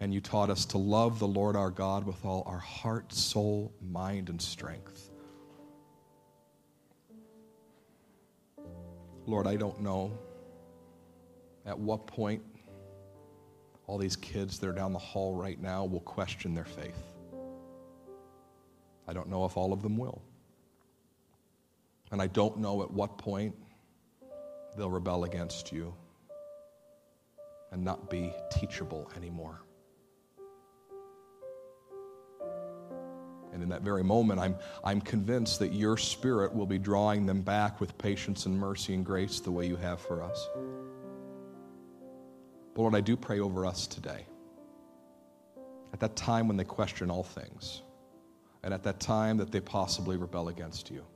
[0.00, 3.72] And you taught us to love the Lord our God with all our heart, soul,
[3.80, 5.10] mind, and strength.
[9.24, 10.18] Lord, I don't know
[11.64, 12.42] at what point
[13.86, 17.02] all these kids that are down the hall right now will question their faith.
[19.08, 20.22] I don't know if all of them will.
[22.10, 23.54] And I don't know at what point
[24.76, 25.94] they'll rebel against you
[27.72, 29.60] and not be teachable anymore.
[33.52, 37.40] And in that very moment, I'm, I'm convinced that your spirit will be drawing them
[37.40, 40.48] back with patience and mercy and grace the way you have for us.
[42.74, 44.26] But Lord, I do pray over us today.
[45.94, 47.80] At that time when they question all things,
[48.66, 51.06] and at that time that they possibly rebel against you,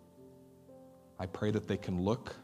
[1.18, 2.36] I pray that they can look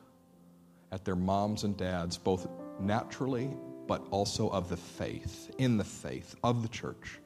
[0.91, 2.49] at their moms and dads, both
[2.81, 3.49] naturally
[3.87, 7.21] but also of the faith, in the faith of the church,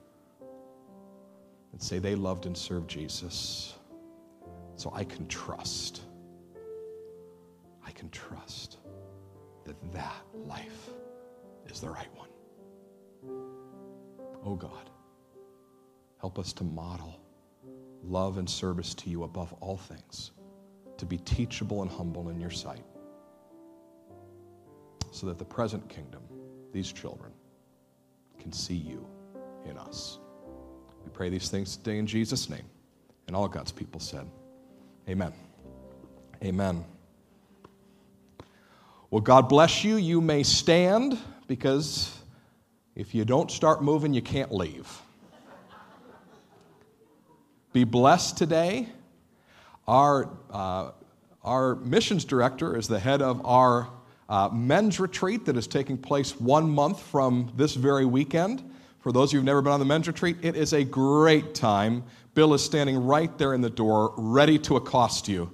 [1.73, 3.75] and say they loved and served Jesus.
[4.77, 6.03] So I can trust.
[7.87, 8.77] I can trust
[9.65, 10.91] that that life
[11.67, 12.29] is the right one.
[14.45, 14.91] Oh God,
[16.21, 17.19] help us to model
[18.03, 20.33] love and service to you above all things,
[20.99, 22.85] to be teachable and humble in your sight,
[25.11, 26.23] so that the present kingdom,
[26.73, 27.33] these children,
[28.39, 29.07] can see you
[29.69, 30.19] in us.
[31.05, 32.65] We pray these things today in Jesus' name.
[33.27, 34.29] And all God's people said,
[35.09, 35.33] Amen.
[36.43, 36.85] Amen.
[39.11, 39.97] Well, God bless you.
[39.97, 42.17] You may stand because
[42.95, 44.89] if you don't start moving, you can't leave.
[47.73, 48.89] Be blessed today.
[49.87, 50.91] Our, uh,
[51.45, 53.89] our missions director is the head of our
[54.29, 58.69] uh, men's retreat that is taking place one month from this very weekend.
[59.01, 61.55] For those of you who've never been on the men's retreat, it is a great
[61.55, 62.03] time.
[62.35, 65.53] Bill is standing right there in the door, ready to accost you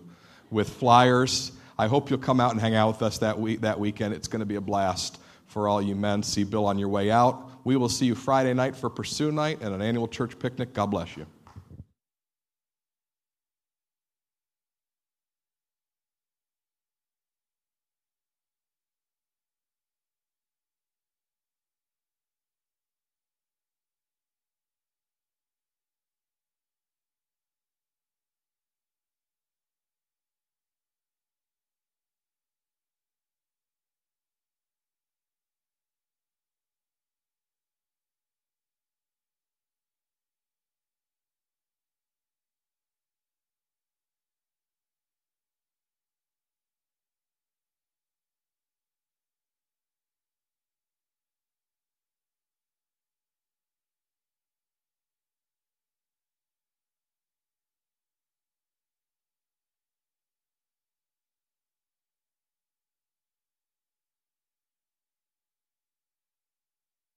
[0.50, 1.52] with flyers.
[1.78, 4.14] I hope you'll come out and hang out with us that, week, that weekend.
[4.14, 6.22] It's going to be a blast for all you men.
[6.22, 7.50] See Bill on your way out.
[7.64, 10.72] We will see you Friday night for Pursue Night and an annual church picnic.
[10.72, 11.26] God bless you.